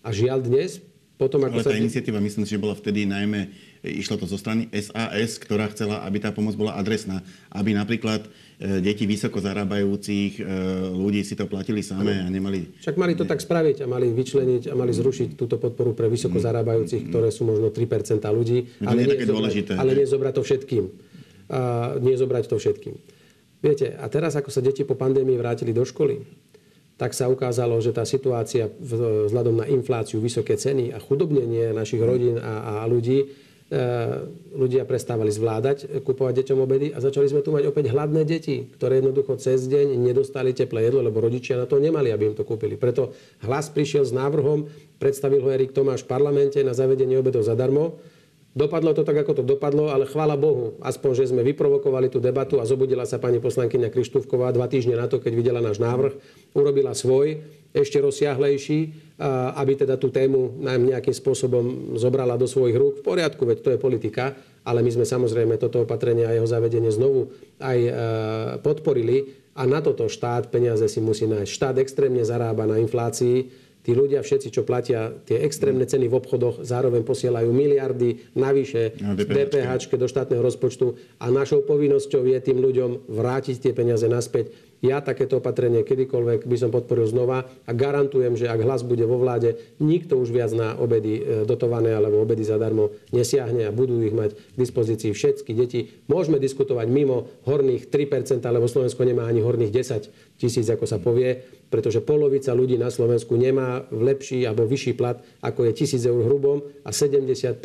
A 0.00 0.08
žiaľ 0.08 0.48
dnes, 0.48 0.80
potom 1.20 1.44
ako 1.44 1.60
Ale 1.60 1.64
sa... 1.68 1.74
tá 1.74 1.76
iniciatíva, 1.76 2.16
myslím 2.22 2.48
si, 2.48 2.56
že 2.56 2.62
bola 2.62 2.78
vtedy 2.78 3.04
najmä, 3.04 3.52
išlo 3.82 4.18
to 4.18 4.26
zo 4.26 4.38
strany 4.38 4.66
SAS, 4.74 5.38
ktorá 5.38 5.70
chcela, 5.70 6.02
aby 6.02 6.18
tá 6.18 6.34
pomoc 6.34 6.58
bola 6.58 6.74
adresná. 6.74 7.22
Aby 7.54 7.78
napríklad 7.78 8.26
e, 8.26 8.82
deti 8.82 9.06
vysoko 9.06 9.38
zarábajúcich 9.38 10.38
e, 10.38 10.42
ľudí 10.94 11.22
si 11.22 11.38
to 11.38 11.46
platili 11.46 11.84
samé 11.84 12.22
a 12.22 12.26
nemali... 12.26 12.82
Však 12.82 12.98
mali 12.98 13.14
to 13.14 13.22
tak 13.22 13.38
spraviť 13.38 13.84
a 13.84 13.86
mali 13.86 14.10
vyčleniť 14.10 14.70
a 14.70 14.74
mali 14.74 14.90
zrušiť 14.90 15.38
túto 15.38 15.62
podporu 15.62 15.94
pre 15.94 16.10
vysoko 16.10 16.42
zarábajúcich, 16.42 17.06
ktoré 17.10 17.30
sú 17.30 17.46
možno 17.46 17.70
3% 17.70 18.22
ľudí. 18.34 18.82
Mm. 18.82 18.86
To 18.86 18.94
nie 18.94 19.04
je 19.04 19.10
zobrať- 19.14 19.30
dôležité, 19.30 19.72
Ale 19.78 19.92
nie 19.94 20.06
zobrať 20.06 20.34
to 20.34 20.42
všetkým. 20.42 20.84
A 21.48 21.60
nie 22.02 22.14
zobrať 22.18 22.44
to 22.50 22.56
všetkým. 22.58 22.94
Viete, 23.58 23.98
a 23.98 24.06
teraz 24.06 24.38
ako 24.38 24.54
sa 24.54 24.62
deti 24.62 24.86
po 24.86 24.94
pandémii 24.94 25.34
vrátili 25.34 25.74
do 25.74 25.82
školy, 25.82 26.22
tak 26.98 27.14
sa 27.14 27.30
ukázalo, 27.30 27.78
že 27.78 27.94
tá 27.94 28.02
situácia 28.02 28.66
vzhľadom 28.82 29.62
na 29.62 29.66
infláciu, 29.70 30.18
vysoké 30.18 30.58
ceny 30.58 30.90
a 30.90 30.98
chudobnenie 30.98 31.70
našich 31.70 32.02
rodín 32.02 32.42
a, 32.42 32.82
a 32.82 32.90
ľudí, 32.90 33.22
ľudia 34.56 34.88
prestávali 34.88 35.28
zvládať, 35.28 35.84
e, 35.84 36.00
kupovať 36.00 36.40
deťom 36.40 36.58
obedy 36.64 36.88
a 36.88 37.04
začali 37.04 37.28
sme 37.28 37.44
tu 37.44 37.52
mať 37.52 37.68
opäť 37.68 37.92
hladné 37.92 38.24
deti, 38.24 38.64
ktoré 38.64 39.04
jednoducho 39.04 39.36
cez 39.36 39.68
deň 39.68 39.92
nedostali 39.92 40.56
teplé 40.56 40.88
jedlo, 40.88 41.04
lebo 41.04 41.20
rodičia 41.20 41.60
na 41.60 41.68
to 41.68 41.76
nemali, 41.76 42.08
aby 42.08 42.32
im 42.32 42.36
to 42.36 42.48
kúpili. 42.48 42.80
Preto 42.80 43.12
hlas 43.44 43.68
prišiel 43.68 44.08
s 44.08 44.12
návrhom, 44.16 44.72
predstavil 44.96 45.44
ho 45.44 45.52
Erik 45.52 45.76
Tomáš 45.76 46.08
v 46.08 46.16
parlamente 46.16 46.56
na 46.64 46.72
zavedenie 46.72 47.20
obedov 47.20 47.44
zadarmo. 47.44 48.00
Dopadlo 48.56 48.96
to 48.96 49.04
tak, 49.04 49.20
ako 49.20 49.38
to 49.38 49.44
dopadlo, 49.44 49.92
ale 49.92 50.08
chvála 50.08 50.34
Bohu, 50.34 50.80
aspoň, 50.80 51.10
že 51.14 51.30
sme 51.30 51.44
vyprovokovali 51.44 52.08
tú 52.08 52.18
debatu 52.24 52.58
a 52.58 52.66
zobudila 52.66 53.04
sa 53.04 53.20
pani 53.20 53.36
poslankyňa 53.36 53.92
Krištúvková 53.92 54.48
dva 54.56 54.64
týždne 54.64 54.96
na 54.96 55.06
to, 55.06 55.20
keď 55.20 55.32
videla 55.36 55.60
náš 55.60 55.76
návrh, 55.76 56.16
urobila 56.56 56.96
svoj, 56.96 57.44
ešte 57.82 58.02
rozsiahlejší, 58.02 58.78
aby 59.58 59.72
teda 59.74 59.98
tú 59.98 60.14
tému 60.14 60.62
nám 60.62 60.82
nejakým 60.84 61.14
spôsobom 61.14 61.94
zobrala 61.98 62.38
do 62.38 62.46
svojich 62.46 62.78
rúk. 62.78 62.94
V 63.02 63.06
poriadku, 63.06 63.42
veď 63.42 63.58
to 63.62 63.72
je 63.74 63.78
politika, 63.78 64.34
ale 64.62 64.82
my 64.84 64.90
sme 64.94 65.06
samozrejme 65.06 65.58
toto 65.58 65.82
opatrenie 65.82 66.28
a 66.28 66.36
jeho 66.36 66.46
zavedenie 66.46 66.92
znovu 66.92 67.32
aj 67.58 67.78
e, 67.78 67.92
podporili 68.60 69.48
A 69.58 69.66
na 69.66 69.82
toto 69.82 70.06
štát 70.06 70.54
peniaze 70.54 70.86
si 70.86 71.02
musí 71.02 71.26
nájsť. 71.26 71.50
Štát 71.50 71.76
extrémne 71.82 72.22
zarába 72.22 72.62
na 72.62 72.78
inflácii, 72.78 73.50
tí 73.82 73.90
ľudia 73.90 74.22
všetci, 74.22 74.54
čo 74.54 74.62
platia 74.62 75.10
tie 75.26 75.42
extrémne 75.42 75.82
ceny 75.82 76.06
v 76.06 76.14
obchodoch, 76.14 76.62
zároveň 76.62 77.02
posielajú 77.02 77.50
miliardy 77.50 78.38
navyše 78.38 78.94
DPH 79.00 79.90
do 79.98 80.06
štátneho 80.06 80.46
rozpočtu 80.46 81.18
a 81.18 81.26
našou 81.34 81.66
povinnosťou 81.66 82.22
je 82.22 82.38
tým 82.38 82.62
ľuďom 82.62 83.10
vrátiť 83.10 83.66
tie 83.66 83.72
peniaze 83.74 84.06
naspäť 84.06 84.54
ja 84.78 85.02
takéto 85.02 85.42
opatrenie 85.42 85.82
kedykoľvek 85.82 86.46
by 86.46 86.56
som 86.58 86.70
podporil 86.70 87.10
znova 87.10 87.50
a 87.66 87.70
garantujem, 87.74 88.38
že 88.38 88.46
ak 88.46 88.62
hlas 88.62 88.86
bude 88.86 89.02
vo 89.02 89.18
vláde, 89.18 89.58
nikto 89.82 90.14
už 90.14 90.30
viac 90.30 90.54
na 90.54 90.78
obedy 90.78 91.18
e, 91.18 91.22
dotované 91.42 91.94
alebo 91.94 92.22
obedy 92.22 92.46
zadarmo 92.46 92.94
nesiahne 93.10 93.66
a 93.66 93.74
budú 93.74 93.98
ich 94.06 94.14
mať 94.14 94.38
k 94.38 94.56
dispozícii 94.56 95.10
všetky 95.10 95.50
deti. 95.50 95.80
Môžeme 96.06 96.38
diskutovať 96.38 96.86
mimo 96.86 97.26
horných 97.42 97.90
3%, 97.90 98.38
lebo 98.46 98.70
Slovensko 98.70 99.02
nemá 99.02 99.26
ani 99.26 99.42
horných 99.42 99.74
10 99.74 100.38
tisíc, 100.38 100.66
ako 100.70 100.86
sa 100.86 101.02
povie, 101.02 101.57
pretože 101.68 102.00
polovica 102.00 102.52
ľudí 102.56 102.80
na 102.80 102.88
Slovensku 102.88 103.36
nemá 103.36 103.84
lepší 103.92 104.48
alebo 104.48 104.64
vyšší 104.64 104.92
plat, 104.96 105.20
ako 105.44 105.68
je 105.68 105.72
1000 105.84 106.08
eur 106.08 106.20
hrubom 106.24 106.64
a 106.84 106.90
75% 106.90 107.60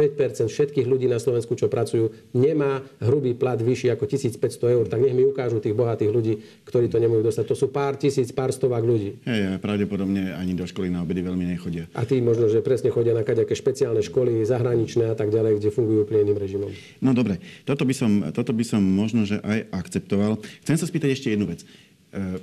všetkých 0.52 0.88
ľudí 0.88 1.08
na 1.08 1.18
Slovensku, 1.18 1.56
čo 1.56 1.72
pracujú, 1.72 2.12
nemá 2.36 2.84
hrubý 3.00 3.34
plat 3.34 3.58
vyšší 3.58 3.96
ako 3.96 4.04
1500 4.06 4.76
eur. 4.76 4.86
Tak 4.92 5.00
nech 5.00 5.16
mi 5.16 5.24
ukážu 5.24 5.64
tých 5.64 5.76
bohatých 5.76 6.12
ľudí, 6.12 6.34
ktorí 6.68 6.92
to 6.92 7.00
nemôžu 7.00 7.32
dostať. 7.32 7.46
To 7.48 7.56
sú 7.56 7.72
pár 7.72 7.96
tisíc, 7.96 8.30
pár 8.36 8.52
stovák 8.52 8.84
ľudí. 8.84 9.24
Hej, 9.24 9.58
pravdepodobne 9.64 10.36
ani 10.36 10.54
do 10.54 10.68
školy 10.68 10.92
na 10.92 11.02
obedy 11.02 11.24
veľmi 11.24 11.48
nechodia. 11.48 11.88
A 11.96 12.04
tí 12.04 12.20
možno, 12.20 12.52
že 12.52 12.60
presne 12.60 12.92
chodia 12.92 13.16
na 13.16 13.24
kaďaké 13.24 13.56
špeciálne 13.56 14.04
školy, 14.04 14.44
zahraničné 14.44 15.10
a 15.12 15.16
tak 15.16 15.32
ďalej, 15.32 15.64
kde 15.64 15.70
fungujú 15.72 16.04
úplne 16.04 16.28
iným 16.28 16.40
režimom. 16.40 16.72
No 17.00 17.16
dobre, 17.16 17.40
toto 17.64 17.88
by 17.88 17.94
som, 17.96 18.12
toto 18.36 18.52
by 18.52 18.66
som 18.68 18.84
možno, 18.84 19.24
že 19.24 19.40
aj 19.40 19.72
akceptoval. 19.72 20.38
Chcem 20.68 20.76
sa 20.76 20.86
spýtať 20.86 21.10
ešte 21.16 21.32
jednu 21.32 21.48
vec. 21.48 21.64
E, 21.64 22.42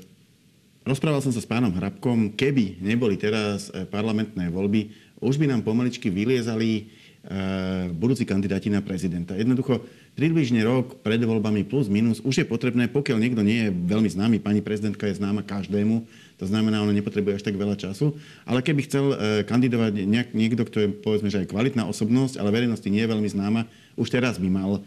rozprával 0.84 1.20
som 1.24 1.32
sa 1.32 1.42
s 1.42 1.48
pánom 1.48 1.72
Hrabkom, 1.72 2.34
keby 2.34 2.80
neboli 2.80 3.16
teraz 3.20 3.68
e, 3.70 3.84
parlamentné 3.88 4.48
voľby, 4.48 4.92
už 5.20 5.36
by 5.36 5.48
nám 5.48 5.64
pomaličky 5.64 6.08
vyliezali 6.08 6.88
Eh, 7.20 7.92
budúci 7.92 8.24
kandidáti 8.24 8.72
na 8.72 8.80
prezidenta. 8.80 9.36
Jednoducho, 9.36 9.84
približne 10.16 10.64
rok 10.64 11.04
pred 11.04 11.20
voľbami 11.20 11.68
plus 11.68 11.84
minus 11.92 12.16
už 12.24 12.40
je 12.40 12.46
potrebné, 12.48 12.88
pokiaľ 12.88 13.20
niekto 13.20 13.44
nie 13.44 13.68
je 13.68 13.76
veľmi 13.76 14.08
známy, 14.08 14.40
pani 14.40 14.64
prezidentka 14.64 15.04
je 15.04 15.20
známa 15.20 15.44
každému, 15.44 16.08
to 16.40 16.48
znamená, 16.48 16.80
ona 16.80 16.96
nepotrebuje 16.96 17.36
až 17.36 17.44
tak 17.44 17.60
veľa 17.60 17.76
času, 17.76 18.16
ale 18.48 18.64
keby 18.64 18.88
chcel 18.88 19.04
eh, 19.12 19.16
kandidovať 19.44 20.00
nejak, 20.00 20.28
niekto, 20.32 20.64
kto 20.64 20.78
je 20.80 20.88
povedzme, 20.96 21.28
že 21.28 21.44
aj 21.44 21.52
kvalitná 21.52 21.84
osobnosť, 21.92 22.40
ale 22.40 22.56
verejnosti 22.56 22.88
nie 22.88 23.04
je 23.04 23.12
veľmi 23.12 23.28
známa, 23.28 23.68
už 24.00 24.08
teraz 24.08 24.40
by 24.40 24.48
mal 24.48 24.80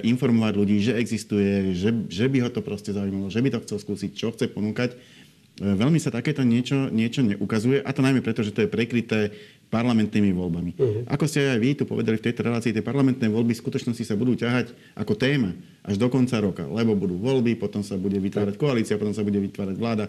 informovať 0.00 0.54
ľudí, 0.56 0.80
že 0.80 0.96
existuje, 0.96 1.76
že, 1.76 1.92
že 2.08 2.24
by 2.24 2.40
ho 2.40 2.48
to 2.48 2.64
proste 2.64 2.88
zaujímalo, 2.88 3.28
že 3.28 3.44
by 3.44 3.52
to 3.52 3.60
chcel 3.68 3.76
skúsiť, 3.76 4.16
čo 4.16 4.32
chce 4.32 4.48
ponúkať. 4.48 4.96
Veľmi 5.58 5.98
sa 5.98 6.14
takéto 6.14 6.46
niečo, 6.46 6.86
niečo 6.90 7.26
neukazuje, 7.26 7.82
a 7.82 7.90
to 7.90 8.02
najmä 8.02 8.22
preto, 8.22 8.46
že 8.46 8.54
to 8.54 8.62
je 8.62 8.70
prekryté 8.70 9.34
parlamentnými 9.68 10.30
voľbami. 10.32 10.70
Uh-huh. 10.78 11.02
Ako 11.10 11.26
ste 11.28 11.44
aj 11.44 11.58
vy 11.60 11.70
tu 11.76 11.84
povedali 11.84 12.16
v 12.16 12.24
tejto 12.30 12.46
relácii, 12.46 12.72
tie 12.72 12.84
parlamentné 12.84 13.26
voľby 13.28 13.52
v 13.52 13.62
skutočnosti 13.66 14.06
sa 14.06 14.14
budú 14.16 14.38
ťahať 14.38 14.72
ako 14.96 15.12
téma 15.18 15.52
až 15.84 15.98
do 15.98 16.08
konca 16.08 16.38
roka, 16.40 16.64
lebo 16.64 16.94
budú 16.94 17.18
voľby, 17.18 17.58
potom 17.58 17.82
sa 17.82 17.98
bude 17.98 18.16
vytvárať 18.16 18.54
koalícia, 18.56 18.96
potom 18.96 19.12
sa 19.12 19.26
bude 19.26 19.42
vytvárať 19.42 19.76
vláda. 19.76 20.06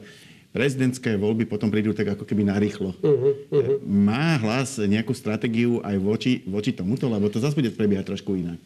Prezidentské 0.49 1.13
voľby 1.13 1.45
potom 1.45 1.69
prídu 1.69 1.93
tak 1.93 2.17
ako 2.17 2.25
keby 2.25 2.41
narýchlo. 2.49 2.97
Uh-huh, 3.05 3.37
uh-huh. 3.53 3.77
Má 3.85 4.41
hlas 4.41 4.81
nejakú 4.81 5.13
stratégiu 5.13 5.77
aj 5.85 5.95
voči, 6.01 6.41
voči 6.49 6.73
tomuto, 6.73 7.05
lebo 7.05 7.29
to 7.29 7.37
zase 7.37 7.53
bude 7.53 7.69
prebiehať 7.69 8.09
trošku 8.09 8.33
inak. 8.33 8.57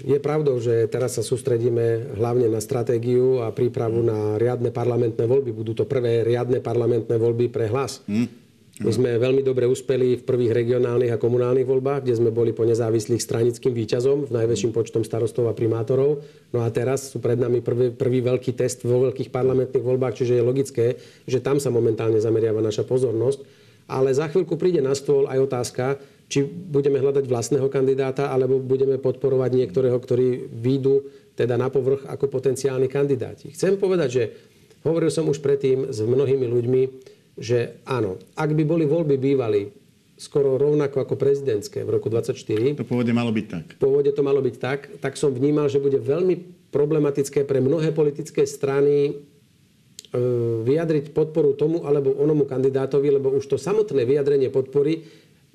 Je 0.00 0.16
pravdou, 0.16 0.56
že 0.64 0.88
teraz 0.88 1.20
sa 1.20 1.22
sústredíme 1.24 2.16
hlavne 2.16 2.48
na 2.48 2.56
stratégiu 2.64 3.44
a 3.44 3.52
prípravu 3.52 4.00
na 4.00 4.40
riadne 4.40 4.72
parlamentné 4.72 5.28
voľby. 5.28 5.52
Budú 5.52 5.76
to 5.76 5.84
prvé 5.84 6.24
riadne 6.24 6.64
parlamentné 6.64 7.20
voľby 7.20 7.52
pre 7.52 7.68
hlas. 7.68 8.00
Uh-huh. 8.08 8.45
My 8.76 8.92
sme 8.92 9.16
veľmi 9.16 9.40
dobre 9.40 9.64
uspeli 9.64 10.20
v 10.20 10.26
prvých 10.28 10.52
regionálnych 10.52 11.08
a 11.08 11.16
komunálnych 11.16 11.64
voľbách, 11.64 12.04
kde 12.04 12.20
sme 12.20 12.28
boli 12.28 12.52
po 12.52 12.68
nezávislých 12.68 13.24
stranickým 13.24 13.72
výťazom, 13.72 14.28
v 14.28 14.34
najväčším 14.36 14.76
počtom 14.76 15.00
starostov 15.00 15.48
a 15.48 15.56
primátorov. 15.56 16.20
No 16.52 16.60
a 16.60 16.68
teraz 16.68 17.08
sú 17.08 17.16
pred 17.16 17.40
nami 17.40 17.64
prvý, 17.64 17.88
prvý 17.88 18.20
veľký 18.20 18.52
test 18.52 18.84
vo 18.84 19.00
veľkých 19.08 19.32
parlamentných 19.32 19.80
voľbách, 19.80 20.20
čiže 20.20 20.36
je 20.36 20.44
logické, 20.44 20.86
že 21.24 21.40
tam 21.40 21.56
sa 21.56 21.72
momentálne 21.72 22.20
zameriava 22.20 22.60
naša 22.60 22.84
pozornosť. 22.84 23.48
Ale 23.88 24.12
za 24.12 24.28
chvíľku 24.28 24.60
príde 24.60 24.84
na 24.84 24.92
stôl 24.92 25.24
aj 25.24 25.40
otázka, 25.40 25.96
či 26.28 26.44
budeme 26.44 27.00
hľadať 27.00 27.24
vlastného 27.24 27.72
kandidáta, 27.72 28.28
alebo 28.28 28.60
budeme 28.60 29.00
podporovať 29.00 29.56
niektorého, 29.56 29.96
ktorí 29.96 30.52
výjdu 30.52 31.08
teda 31.32 31.56
na 31.56 31.72
povrch 31.72 32.04
ako 32.04 32.28
potenciálni 32.28 32.92
kandidáti. 32.92 33.56
Chcem 33.56 33.80
povedať, 33.80 34.08
že 34.12 34.24
hovoril 34.84 35.08
som 35.08 35.24
už 35.32 35.40
predtým 35.40 35.88
s 35.88 36.04
mnohými 36.04 36.44
ľuďmi, 36.44 36.82
že 37.36 37.84
áno, 37.84 38.16
ak 38.32 38.50
by 38.56 38.64
boli 38.64 38.84
voľby 38.88 39.16
bývali 39.20 39.68
skoro 40.16 40.56
rovnako 40.56 41.04
ako 41.04 41.14
prezidentské 41.20 41.84
v 41.84 42.00
roku 42.00 42.08
2024. 42.08 42.80
To 42.80 42.88
pôvodne 42.88 43.12
malo 43.12 43.28
byť 43.28 43.46
tak. 43.46 43.64
Pôvodne 43.76 44.12
to 44.16 44.24
malo 44.24 44.40
byť 44.40 44.56
tak, 44.56 44.80
tak 45.04 45.20
som 45.20 45.28
vnímal, 45.28 45.68
že 45.68 45.76
bude 45.76 46.00
veľmi 46.00 46.68
problematické 46.72 47.44
pre 47.44 47.60
mnohé 47.60 47.92
politické 47.92 48.48
strany 48.48 49.12
e, 49.12 49.12
vyjadriť 50.64 51.12
podporu 51.12 51.52
tomu 51.52 51.84
alebo 51.84 52.16
onomu 52.16 52.48
kandidátovi, 52.48 53.12
lebo 53.12 53.28
už 53.36 53.44
to 53.44 53.56
samotné 53.60 54.08
vyjadrenie 54.08 54.48
podpory 54.48 55.04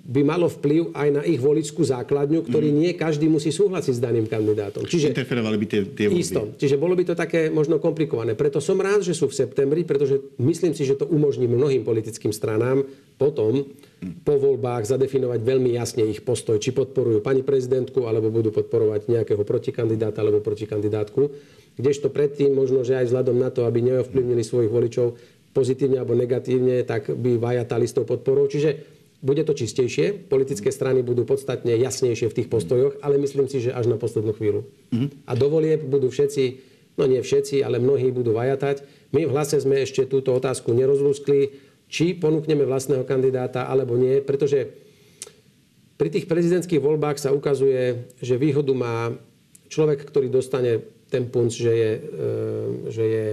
by 0.02 0.22
malo 0.26 0.50
vplyv 0.50 0.98
aj 0.98 1.10
na 1.14 1.22
ich 1.22 1.38
voličskú 1.38 1.86
základňu, 1.86 2.50
ktorý 2.50 2.74
mm. 2.74 2.78
nie 2.82 2.92
každý 2.98 3.30
musí 3.30 3.54
súhlasiť 3.54 3.94
s 3.96 4.02
daným 4.02 4.26
kandidátom. 4.26 4.82
Čiže 4.90 5.14
interferovali 5.14 5.58
by 5.62 5.66
tie, 5.70 5.82
tie 5.94 6.08
voľby. 6.10 6.22
Isto. 6.26 6.42
Čiže 6.58 6.76
bolo 6.82 6.98
by 6.98 7.04
to 7.06 7.16
také 7.16 7.54
možno 7.54 7.78
komplikované. 7.78 8.34
Preto 8.34 8.58
som 8.58 8.82
rád, 8.82 9.06
že 9.06 9.14
sú 9.14 9.30
v 9.30 9.38
septembri, 9.38 9.86
pretože 9.86 10.18
myslím 10.42 10.74
si, 10.74 10.90
že 10.90 10.98
to 10.98 11.06
umožní 11.06 11.46
mnohým 11.46 11.86
politickým 11.86 12.34
stranám 12.34 12.82
potom 13.22 13.62
mm. 14.02 14.26
po 14.26 14.42
voľbách 14.42 14.90
zadefinovať 14.90 15.40
veľmi 15.46 15.78
jasne 15.78 16.02
ich 16.10 16.26
postoj, 16.26 16.58
či 16.58 16.74
podporujú 16.74 17.22
pani 17.22 17.46
prezidentku, 17.46 18.10
alebo 18.10 18.34
budú 18.34 18.50
podporovať 18.50 19.06
nejakého 19.06 19.46
protikandidáta 19.46 20.26
alebo 20.26 20.42
protikandidátku. 20.42 21.30
Kdežto 21.78 22.10
predtým, 22.10 22.58
možno, 22.58 22.82
že 22.82 22.98
aj 22.98 23.14
vzhľadom 23.14 23.38
na 23.38 23.54
to, 23.54 23.70
aby 23.70 23.86
neovplyvnili 23.86 24.42
svojich 24.42 24.74
voličov 24.74 25.14
pozitívne 25.54 26.02
alebo 26.02 26.18
negatívne, 26.18 26.82
tak 26.84 27.12
by 27.12 27.38
vajatali 27.38 27.86
s 27.86 27.96
tou 27.96 28.04
podporou. 28.08 28.50
Čiže 28.50 29.01
bude 29.22 29.46
to 29.46 29.54
čistejšie, 29.54 30.26
politické 30.26 30.74
strany 30.74 31.06
budú 31.06 31.30
podstatne 31.30 31.78
jasnejšie 31.78 32.28
v 32.34 32.38
tých 32.42 32.50
postojoch, 32.50 32.98
ale 33.06 33.22
myslím 33.22 33.46
si, 33.46 33.62
že 33.62 33.70
až 33.70 33.86
na 33.86 34.02
poslednú 34.02 34.34
chvíľu. 34.34 34.66
A 35.30 35.38
do 35.38 35.48
volieb 35.48 35.86
budú 35.86 36.10
všetci, 36.10 36.44
no 36.98 37.06
nie 37.06 37.22
všetci, 37.22 37.62
ale 37.62 37.78
mnohí 37.78 38.10
budú 38.10 38.34
vajatať. 38.34 38.82
My 39.14 39.30
v 39.30 39.34
hlase 39.34 39.62
sme 39.62 39.86
ešte 39.86 40.10
túto 40.10 40.34
otázku 40.34 40.74
nerozlúskli, 40.74 41.54
či 41.86 42.18
ponúkneme 42.18 42.66
vlastného 42.66 43.06
kandidáta 43.06 43.70
alebo 43.70 43.94
nie, 43.94 44.26
pretože 44.26 44.74
pri 46.02 46.10
tých 46.10 46.26
prezidentských 46.26 46.82
voľbách 46.82 47.22
sa 47.22 47.30
ukazuje, 47.30 48.10
že 48.18 48.42
výhodu 48.42 48.74
má 48.74 49.14
človek, 49.70 50.02
ktorý 50.02 50.34
dostane 50.34 50.82
ten 51.14 51.30
punc, 51.30 51.54
že 51.54 51.70
je, 51.70 51.92
e, 51.94 52.00
že 52.90 53.04
je 53.06 53.26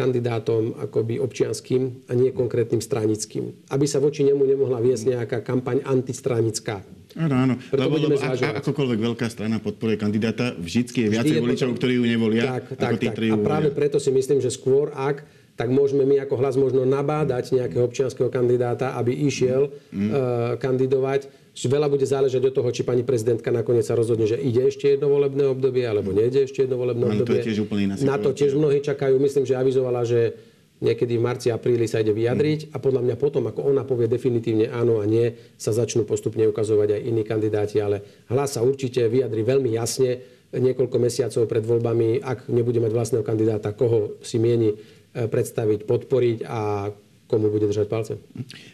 kandidátom 0.00 0.80
akoby 0.80 1.20
občianským 1.20 2.08
a 2.08 2.16
nie 2.16 2.32
konkrétnym 2.32 2.80
stranickým. 2.80 3.68
Aby 3.68 3.84
sa 3.84 4.00
voči 4.00 4.24
nemu 4.24 4.40
nemohla 4.40 4.80
viesť 4.80 5.12
nejaká 5.12 5.38
kampaň 5.44 5.84
antistranická. 5.84 6.80
Áno, 7.18 7.34
áno. 7.34 7.54
Preto 7.58 7.84
lebo, 7.84 7.96
lebo 7.98 8.16
a, 8.22 8.62
akokoľvek 8.62 8.98
veľká 9.02 9.26
strana 9.26 9.58
podporuje 9.58 9.98
kandidáta, 9.98 10.54
vždycky 10.54 11.04
je 11.04 11.08
viacej 11.10 11.36
voličov, 11.42 11.74
ktorí 11.74 11.98
ju 11.98 12.04
nevolia, 12.06 12.42
tak, 12.46 12.62
ako 12.70 12.72
tak, 12.78 12.92
tí, 13.02 13.06
ktorí 13.10 13.26
ju 13.28 13.34
A 13.34 13.38
práve 13.42 13.68
preto 13.74 13.98
si 13.98 14.14
myslím, 14.14 14.38
že 14.38 14.48
skôr 14.48 14.94
ak 14.94 15.26
tak 15.58 15.68
môžeme 15.68 16.08
my 16.08 16.24
ako 16.24 16.40
hlas 16.40 16.56
možno 16.56 16.88
nabádať 16.88 17.52
nejakého 17.52 17.84
občianského 17.84 18.32
kandidáta, 18.32 18.96
aby 18.96 19.12
išiel 19.12 19.68
mm. 19.92 20.08
uh, 20.08 20.08
kandidovať 20.56 21.28
Veľa 21.66 21.92
bude 21.92 22.06
záležať 22.08 22.40
od 22.48 22.54
toho, 22.56 22.68
či 22.72 22.86
pani 22.86 23.04
prezidentka 23.04 23.52
nakoniec 23.52 23.84
sa 23.84 23.98
rozhodne, 23.98 24.24
že 24.24 24.38
ide 24.40 24.70
ešte 24.70 24.96
jedno 24.96 25.12
volebné 25.12 25.44
obdobie, 25.50 25.84
alebo 25.84 26.14
nejde 26.14 26.48
ešte 26.48 26.64
jedno 26.64 26.80
volebné 26.80 27.04
obdobie. 27.04 27.36
To 27.36 27.42
je 27.44 27.48
tiež 27.52 27.60
úplne 27.68 27.84
Na 28.00 28.16
to 28.16 28.32
tiež 28.32 28.56
mnohí 28.56 28.80
čakajú. 28.80 29.20
Myslím, 29.20 29.44
že 29.44 29.58
avizovala, 29.58 30.06
že 30.08 30.38
niekedy 30.80 31.20
v 31.20 31.22
marci, 31.22 31.52
apríli 31.52 31.84
sa 31.84 32.00
ide 32.00 32.16
vyjadriť 32.16 32.72
a 32.72 32.80
podľa 32.80 33.04
mňa 33.04 33.16
potom, 33.20 33.44
ako 33.46 33.68
ona 33.68 33.84
povie 33.84 34.08
definitívne 34.08 34.72
áno 34.72 34.98
a 34.98 35.04
nie, 35.04 35.36
sa 35.60 35.76
začnú 35.76 36.08
postupne 36.08 36.48
ukazovať 36.48 36.96
aj 36.96 37.00
iní 37.04 37.22
kandidáti, 37.22 37.76
ale 37.84 38.24
hlas 38.32 38.56
sa 38.56 38.64
určite 38.64 39.04
vyjadri 39.12 39.44
veľmi 39.44 39.76
jasne 39.76 40.40
niekoľko 40.50 40.96
mesiacov 40.98 41.46
pred 41.46 41.62
voľbami, 41.62 42.24
ak 42.24 42.50
nebude 42.50 42.82
mať 42.82 42.90
vlastného 42.90 43.24
kandidáta, 43.24 43.76
koho 43.76 44.18
si 44.24 44.40
mieni 44.42 44.74
eh, 44.74 45.28
predstaviť, 45.28 45.86
podporiť 45.86 46.38
a 46.48 46.90
komu 47.30 47.46
bude 47.46 47.70
držať 47.70 47.86
palce. 47.86 48.18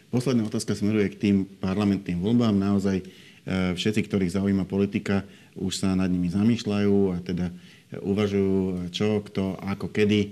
Posledná 0.08 0.48
otázka 0.48 0.72
smeruje 0.72 1.12
k 1.12 1.20
tým 1.20 1.36
parlamentným 1.60 2.16
voľbám. 2.16 2.56
Naozaj 2.56 2.96
e, 2.98 3.04
všetci, 3.76 4.08
ktorých 4.08 4.32
zaujíma 4.32 4.64
politika, 4.64 5.28
už 5.52 5.84
sa 5.84 5.92
nad 5.92 6.08
nimi 6.08 6.32
zamýšľajú 6.32 6.96
a 7.12 7.16
teda 7.20 7.52
uvažujú, 8.00 8.88
čo, 8.90 9.20
kto, 9.20 9.60
ako, 9.60 9.92
kedy. 9.92 10.20
E, 10.24 10.28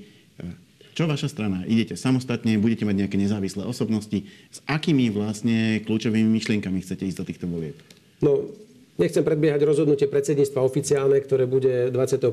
čo 0.96 1.04
vaša 1.04 1.28
strana? 1.28 1.68
Idete 1.68 2.00
samostatne, 2.00 2.56
budete 2.56 2.88
mať 2.88 3.04
nejaké 3.04 3.20
nezávislé 3.20 3.68
osobnosti. 3.68 4.24
S 4.48 4.58
akými 4.64 5.12
vlastne 5.12 5.84
kľúčovými 5.84 6.32
myšlienkami 6.40 6.80
chcete 6.80 7.04
ísť 7.04 7.18
do 7.20 7.28
týchto 7.28 7.46
volieb? 7.46 7.76
No, 8.24 8.48
Nechcem 8.94 9.26
predbiehať 9.26 9.58
rozhodnutie 9.66 10.06
predsedníctva 10.06 10.62
oficiálne, 10.62 11.18
ktoré 11.18 11.50
bude 11.50 11.90
21. 11.90 12.30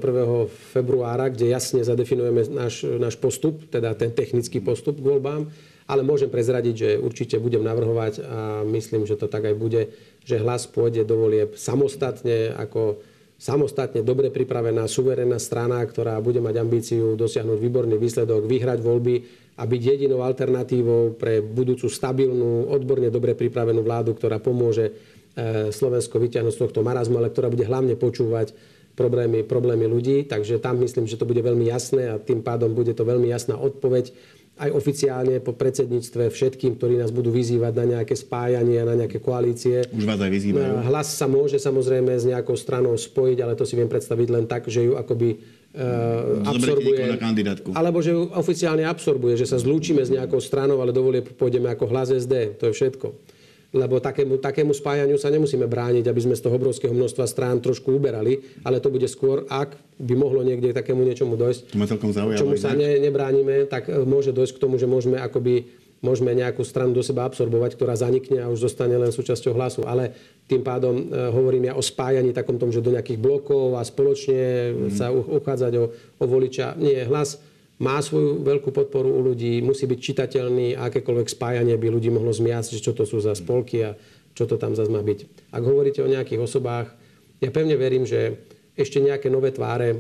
februára, 0.70 1.34
kde 1.34 1.50
jasne 1.50 1.82
zadefinujeme 1.82 2.54
náš, 2.54 2.86
náš 3.02 3.18
postup, 3.18 3.66
teda 3.74 3.98
ten 3.98 4.14
technický 4.14 4.62
postup 4.62 5.02
k 5.02 5.10
voľbám, 5.10 5.50
ale 5.92 6.08
môžem 6.08 6.32
prezradiť, 6.32 6.76
že 6.76 6.90
určite 6.96 7.36
budem 7.36 7.68
navrhovať 7.68 8.24
a 8.24 8.64
myslím, 8.64 9.04
že 9.04 9.20
to 9.20 9.28
tak 9.28 9.44
aj 9.44 9.56
bude, 9.60 9.92
že 10.24 10.40
hlas 10.40 10.64
pôjde 10.72 11.04
do 11.04 11.20
volieb 11.20 11.60
samostatne 11.60 12.56
ako 12.56 13.04
samostatne 13.42 14.06
dobre 14.06 14.30
pripravená, 14.30 14.86
suverénna 14.86 15.42
strana, 15.42 15.82
ktorá 15.82 16.22
bude 16.22 16.38
mať 16.38 16.62
ambíciu 16.62 17.18
dosiahnuť 17.18 17.58
výborný 17.58 17.98
výsledok, 17.98 18.46
vyhrať 18.46 18.80
voľby 18.86 19.16
a 19.58 19.66
byť 19.66 19.82
jedinou 19.82 20.22
alternatívou 20.22 21.18
pre 21.18 21.42
budúcu 21.42 21.90
stabilnú, 21.90 22.70
odborne 22.70 23.10
dobre 23.10 23.34
pripravenú 23.34 23.82
vládu, 23.82 24.14
ktorá 24.14 24.38
pomôže 24.38 24.94
e, 25.34 25.74
Slovensko 25.74 26.22
vyťahnuť 26.22 26.54
z 26.54 26.62
tohto 26.62 26.86
marazmu, 26.86 27.18
ale 27.18 27.34
ktorá 27.34 27.50
bude 27.50 27.66
hlavne 27.66 27.98
počúvať 27.98 28.54
problémy, 28.94 29.42
problémy 29.42 29.90
ľudí. 29.90 30.30
Takže 30.30 30.62
tam 30.62 30.78
myslím, 30.86 31.10
že 31.10 31.18
to 31.18 31.26
bude 31.26 31.42
veľmi 31.42 31.66
jasné 31.66 32.14
a 32.14 32.22
tým 32.22 32.46
pádom 32.46 32.78
bude 32.78 32.94
to 32.94 33.02
veľmi 33.02 33.26
jasná 33.26 33.58
odpoveď 33.58 34.14
aj 34.60 34.70
oficiálne 34.76 35.40
po 35.40 35.56
predsedníctve 35.56 36.30
všetkým, 36.30 36.78
ktorí 36.78 37.00
nás 37.00 37.10
budú 37.10 37.34
vyzývať 37.34 37.74
na 37.82 37.86
nejaké 37.98 38.14
spájanie, 38.14 38.84
na 38.84 38.94
nejaké 38.94 39.18
koalície. 39.18 39.88
Už 39.90 40.06
vás 40.06 40.22
aj 40.22 40.30
vyzývajú. 40.30 40.86
Hlas 40.86 41.08
sa 41.18 41.26
môže 41.26 41.58
samozrejme 41.58 42.14
s 42.14 42.28
nejakou 42.28 42.54
stranou 42.54 42.94
spojiť, 42.94 43.38
ale 43.42 43.58
to 43.58 43.66
si 43.66 43.74
viem 43.80 43.90
predstaviť 43.90 44.28
len 44.30 44.46
tak, 44.46 44.70
že 44.70 44.86
ju 44.86 45.00
akoby 45.00 45.40
uh, 45.40 46.46
absorbuje. 46.46 47.16
Na 47.16 47.18
kandidátku. 47.18 47.74
Alebo 47.74 48.06
že 48.06 48.14
ju 48.14 48.30
oficiálne 48.38 48.86
absorbuje, 48.86 49.40
že 49.40 49.50
sa 49.50 49.58
zlúčime 49.58 50.06
s 50.06 50.14
nejakou 50.14 50.38
stranou, 50.38 50.78
ale 50.84 50.94
dovolie 50.94 51.26
pôjdeme 51.26 51.72
ako 51.72 51.90
hlas 51.90 52.14
SD. 52.14 52.60
To 52.62 52.70
je 52.70 52.74
všetko 52.76 53.31
lebo 53.72 54.04
takému, 54.04 54.36
takému 54.38 54.76
spájaniu 54.76 55.16
sa 55.16 55.32
nemusíme 55.32 55.64
brániť, 55.64 56.12
aby 56.12 56.22
sme 56.22 56.36
z 56.36 56.44
toho 56.44 56.60
obrovského 56.60 56.92
množstva 56.92 57.24
strán 57.24 57.64
trošku 57.64 57.96
uberali, 57.96 58.44
ale 58.68 58.84
to 58.84 58.92
bude 58.92 59.08
skôr, 59.08 59.48
ak 59.48 59.80
by 59.96 60.14
mohlo 60.20 60.44
niekde 60.44 60.76
k 60.76 60.78
takému 60.84 61.08
niečomu 61.08 61.40
dojsť, 61.40 61.72
zaujalo, 62.12 62.40
čomu 62.40 62.56
sa 62.60 62.76
ne, 62.76 63.00
nebránime, 63.00 63.72
tak 63.72 63.88
e, 63.88 64.04
môže 64.04 64.36
dojsť 64.36 64.60
k 64.60 64.62
tomu, 64.62 64.76
že 64.76 64.92
môžeme 64.92 65.16
akoby 65.24 65.82
môžeme 66.02 66.34
nejakú 66.34 66.66
stranu 66.66 66.98
do 66.98 67.06
seba 67.06 67.30
absorbovať, 67.30 67.78
ktorá 67.78 67.94
zanikne 67.94 68.42
a 68.42 68.50
už 68.50 68.66
zostane 68.66 68.98
len 68.98 69.14
súčasťou 69.14 69.54
hlasu. 69.54 69.86
Ale 69.86 70.18
tým 70.50 70.66
pádom 70.66 70.98
e, 70.98 71.04
hovorím 71.30 71.70
ja 71.70 71.78
o 71.78 71.84
spájaní 71.86 72.34
takom 72.34 72.58
tom, 72.58 72.74
že 72.74 72.82
do 72.82 72.90
nejakých 72.90 73.22
blokov 73.22 73.78
a 73.78 73.86
spoločne 73.86 74.74
mm. 74.74 74.98
sa 74.98 75.14
uchádzať 75.14 75.74
o, 75.78 75.94
o 75.94 76.26
voliča. 76.26 76.74
Nie, 76.82 77.06
hlas 77.06 77.38
má 77.82 77.98
svoju 77.98 78.46
veľkú 78.46 78.70
podporu 78.70 79.10
u 79.10 79.34
ľudí, 79.34 79.58
musí 79.66 79.90
byť 79.90 80.00
čitateľný 80.00 80.78
a 80.78 80.94
akékoľvek 80.94 81.28
spájanie 81.34 81.74
by 81.82 81.88
ľudí 81.90 82.14
mohlo 82.14 82.30
zmiasť, 82.30 82.78
čo 82.78 82.94
to 82.94 83.10
sú 83.10 83.18
za 83.18 83.34
spolky 83.34 83.82
a 83.82 83.98
čo 84.38 84.46
to 84.46 84.62
tam 84.62 84.78
zase 84.78 84.94
má 84.94 85.02
byť. 85.02 85.50
Ak 85.50 85.66
hovoríte 85.66 86.06
o 86.06 86.08
nejakých 86.08 86.46
osobách, 86.46 86.94
ja 87.42 87.50
pevne 87.50 87.74
verím, 87.74 88.06
že 88.06 88.38
ešte 88.78 89.02
nejaké 89.02 89.28
nové 89.34 89.50
tváre 89.52 89.90
e, 89.92 89.98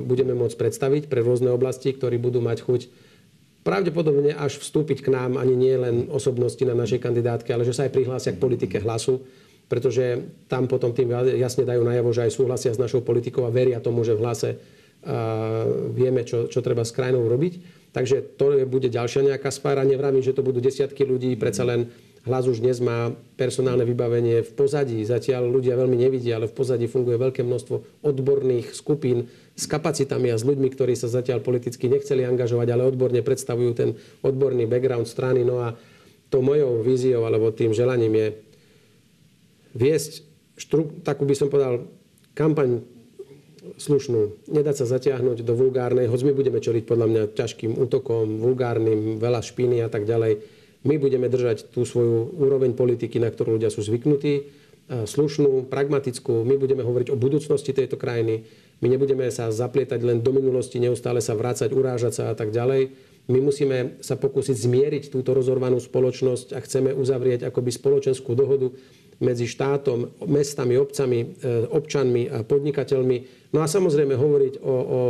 budeme 0.00 0.32
môcť 0.32 0.56
predstaviť 0.56 1.02
pre 1.10 1.20
rôzne 1.20 1.50
oblasti, 1.50 1.92
ktorí 1.92 2.16
budú 2.22 2.38
mať 2.40 2.64
chuť 2.64 2.80
pravdepodobne 3.66 4.34
až 4.34 4.58
vstúpiť 4.62 5.06
k 5.06 5.12
nám 5.12 5.38
ani 5.38 5.54
nie 5.54 5.74
len 5.74 5.96
osobnosti 6.08 6.62
na 6.62 6.74
našej 6.74 7.02
kandidátke, 7.02 7.50
ale 7.50 7.66
že 7.66 7.74
sa 7.74 7.86
aj 7.86 7.94
prihlásia 7.94 8.34
k 8.34 8.42
politike 8.42 8.82
hlasu, 8.82 9.22
pretože 9.66 10.22
tam 10.50 10.66
potom 10.66 10.94
tým 10.94 11.14
jasne 11.38 11.66
dajú 11.66 11.82
najavo, 11.82 12.10
že 12.10 12.26
aj 12.26 12.32
súhlasia 12.34 12.72
s 12.74 12.82
našou 12.82 13.06
politikou 13.06 13.46
a 13.46 13.54
veria 13.54 13.78
tomu, 13.78 14.02
že 14.02 14.18
v 14.18 14.22
hlase 14.22 14.48
vieme, 15.92 16.22
čo, 16.22 16.46
čo 16.46 16.62
treba 16.62 16.86
s 16.86 16.94
krajinou 16.94 17.26
robiť. 17.26 17.82
Takže 17.92 18.40
to 18.40 18.64
bude 18.64 18.88
ďalšia 18.88 19.34
nejaká 19.34 19.52
spára. 19.52 19.84
Nevravím, 19.84 20.24
že 20.24 20.32
to 20.32 20.40
budú 20.40 20.64
desiatky 20.64 21.04
ľudí, 21.04 21.36
predsa 21.36 21.68
len 21.68 21.92
hlas 22.24 22.46
už 22.46 22.62
dnes 22.62 22.78
má 22.78 23.12
personálne 23.34 23.84
vybavenie 23.84 24.46
v 24.46 24.50
pozadí. 24.54 25.02
Zatiaľ 25.02 25.50
ľudia 25.50 25.76
veľmi 25.76 25.98
nevidia, 25.98 26.38
ale 26.38 26.48
v 26.48 26.56
pozadí 26.56 26.86
funguje 26.86 27.18
veľké 27.18 27.42
množstvo 27.44 28.00
odborných 28.06 28.72
skupín 28.72 29.28
s 29.52 29.68
kapacitami 29.68 30.32
a 30.32 30.38
s 30.38 30.46
ľuďmi, 30.46 30.68
ktorí 30.72 30.94
sa 30.96 31.10
zatiaľ 31.10 31.44
politicky 31.44 31.90
nechceli 31.90 32.24
angažovať, 32.24 32.68
ale 32.72 32.88
odborne 32.88 33.20
predstavujú 33.20 33.70
ten 33.76 33.98
odborný 34.22 34.64
background 34.70 35.10
strany. 35.10 35.42
No 35.44 35.60
a 35.60 35.74
to 36.32 36.40
mojou 36.40 36.80
víziou 36.80 37.28
alebo 37.28 37.52
tým 37.52 37.76
želaním 37.76 38.14
je 38.16 38.28
viesť 39.76 40.24
štru, 40.56 41.04
takú 41.04 41.28
by 41.28 41.34
som 41.36 41.52
povedal 41.52 41.90
kampaň 42.32 42.80
slušnú. 43.78 44.50
Nedá 44.50 44.74
sa 44.74 44.84
zatiahnuť 44.84 45.46
do 45.46 45.54
vulgárnej, 45.54 46.10
hoď 46.10 46.30
my 46.30 46.32
budeme 46.34 46.58
čeliť 46.58 46.82
podľa 46.82 47.06
mňa 47.06 47.22
ťažkým 47.38 47.78
útokom, 47.78 48.42
vulgárnym, 48.42 49.22
veľa 49.22 49.40
špiny 49.40 49.80
a 49.82 49.88
tak 49.88 50.02
ďalej. 50.02 50.42
My 50.82 50.98
budeme 50.98 51.30
držať 51.30 51.70
tú 51.70 51.86
svoju 51.86 52.34
úroveň 52.42 52.74
politiky, 52.74 53.22
na 53.22 53.30
ktorú 53.30 53.54
ľudia 53.54 53.70
sú 53.70 53.86
zvyknutí, 53.86 54.50
slušnú, 54.90 55.70
pragmatickú. 55.70 56.42
My 56.42 56.58
budeme 56.58 56.82
hovoriť 56.82 57.14
o 57.14 57.16
budúcnosti 57.16 57.70
tejto 57.70 57.94
krajiny. 57.94 58.44
My 58.82 58.90
nebudeme 58.90 59.30
sa 59.30 59.46
zaplietať 59.54 60.02
len 60.02 60.18
do 60.26 60.34
minulosti, 60.34 60.82
neustále 60.82 61.22
sa 61.22 61.38
vrácať, 61.38 61.70
urážať 61.70 62.12
sa 62.18 62.24
a 62.30 62.34
tak 62.34 62.50
ďalej. 62.50 62.90
My 63.30 63.38
musíme 63.38 64.02
sa 64.02 64.18
pokúsiť 64.18 64.58
zmieriť 64.58 65.14
túto 65.14 65.30
rozorvanú 65.30 65.78
spoločnosť 65.78 66.58
a 66.58 66.62
chceme 66.66 66.90
uzavrieť 66.90 67.46
akoby 67.46 67.70
spoločenskú 67.70 68.34
dohodu 68.34 68.74
medzi 69.22 69.46
štátom, 69.46 70.10
mestami, 70.26 70.74
obcami, 70.74 71.38
e, 71.38 71.70
občanmi 71.70 72.26
a 72.26 72.42
podnikateľmi. 72.42 73.48
No 73.54 73.62
a 73.62 73.70
samozrejme 73.70 74.18
hovoriť 74.18 74.58
o, 74.58 74.74
o, 74.74 75.00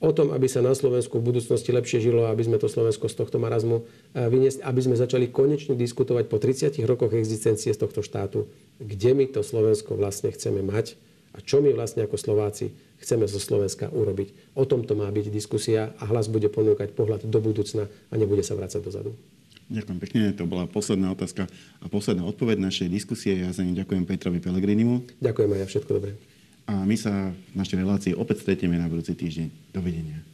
o 0.00 0.10
tom, 0.16 0.32
aby 0.32 0.48
sa 0.48 0.64
na 0.64 0.72
Slovensku 0.72 1.20
v 1.20 1.28
budúcnosti 1.28 1.68
lepšie 1.68 2.00
žilo, 2.00 2.26
aby 2.32 2.48
sme 2.48 2.56
to 2.56 2.66
Slovensko 2.66 3.12
z 3.12 3.14
tohto 3.20 3.36
marazmu 3.36 3.84
e, 3.84 4.22
vyniesli, 4.32 4.64
aby 4.64 4.80
sme 4.80 4.96
začali 4.96 5.28
konečne 5.28 5.76
diskutovať 5.76 6.24
po 6.32 6.40
30 6.40 6.80
rokoch 6.88 7.12
existencie 7.12 7.70
z 7.70 7.78
tohto 7.78 8.00
štátu, 8.00 8.48
kde 8.80 9.12
my 9.12 9.28
to 9.28 9.44
Slovensko 9.44 9.94
vlastne 10.00 10.32
chceme 10.32 10.64
mať 10.64 10.96
a 11.36 11.44
čo 11.44 11.60
my 11.60 11.70
vlastne 11.76 12.08
ako 12.08 12.16
Slováci 12.16 12.72
chceme 12.98 13.28
zo 13.28 13.38
Slovenska 13.38 13.92
urobiť. 13.92 14.56
O 14.56 14.64
tomto 14.64 14.96
má 14.96 15.06
byť 15.12 15.28
diskusia 15.28 15.92
a 16.00 16.08
hlas 16.08 16.26
bude 16.26 16.48
ponúkať 16.48 16.96
pohľad 16.96 17.28
do 17.28 17.38
budúcna 17.38 17.86
a 17.86 18.14
nebude 18.16 18.40
sa 18.40 18.56
vrácať 18.56 18.80
dozadu. 18.80 19.12
Ďakujem 19.68 19.98
pekne, 20.00 20.20
to 20.32 20.48
bola 20.48 20.64
posledná 20.64 21.12
otázka 21.12 21.44
a 21.84 21.86
posledná 21.92 22.24
odpoveď 22.24 22.56
našej 22.56 22.88
diskusie. 22.88 23.36
Ja 23.36 23.52
za 23.52 23.60
ďakujem 23.60 24.08
Petrovi 24.08 24.40
Pelegrinimu. 24.40 25.20
Ďakujem 25.20 25.50
aj 25.52 25.60
ja, 25.60 25.66
všetko 25.68 25.90
dobré. 25.92 26.12
A 26.68 26.84
my 26.88 26.96
sa 26.96 27.32
v 27.32 27.54
našej 27.56 27.76
relácii 27.80 28.12
opäť 28.16 28.44
stretieme 28.44 28.80
na 28.80 28.88
budúci 28.88 29.12
týždeň. 29.12 29.48
Dovidenia. 29.72 30.24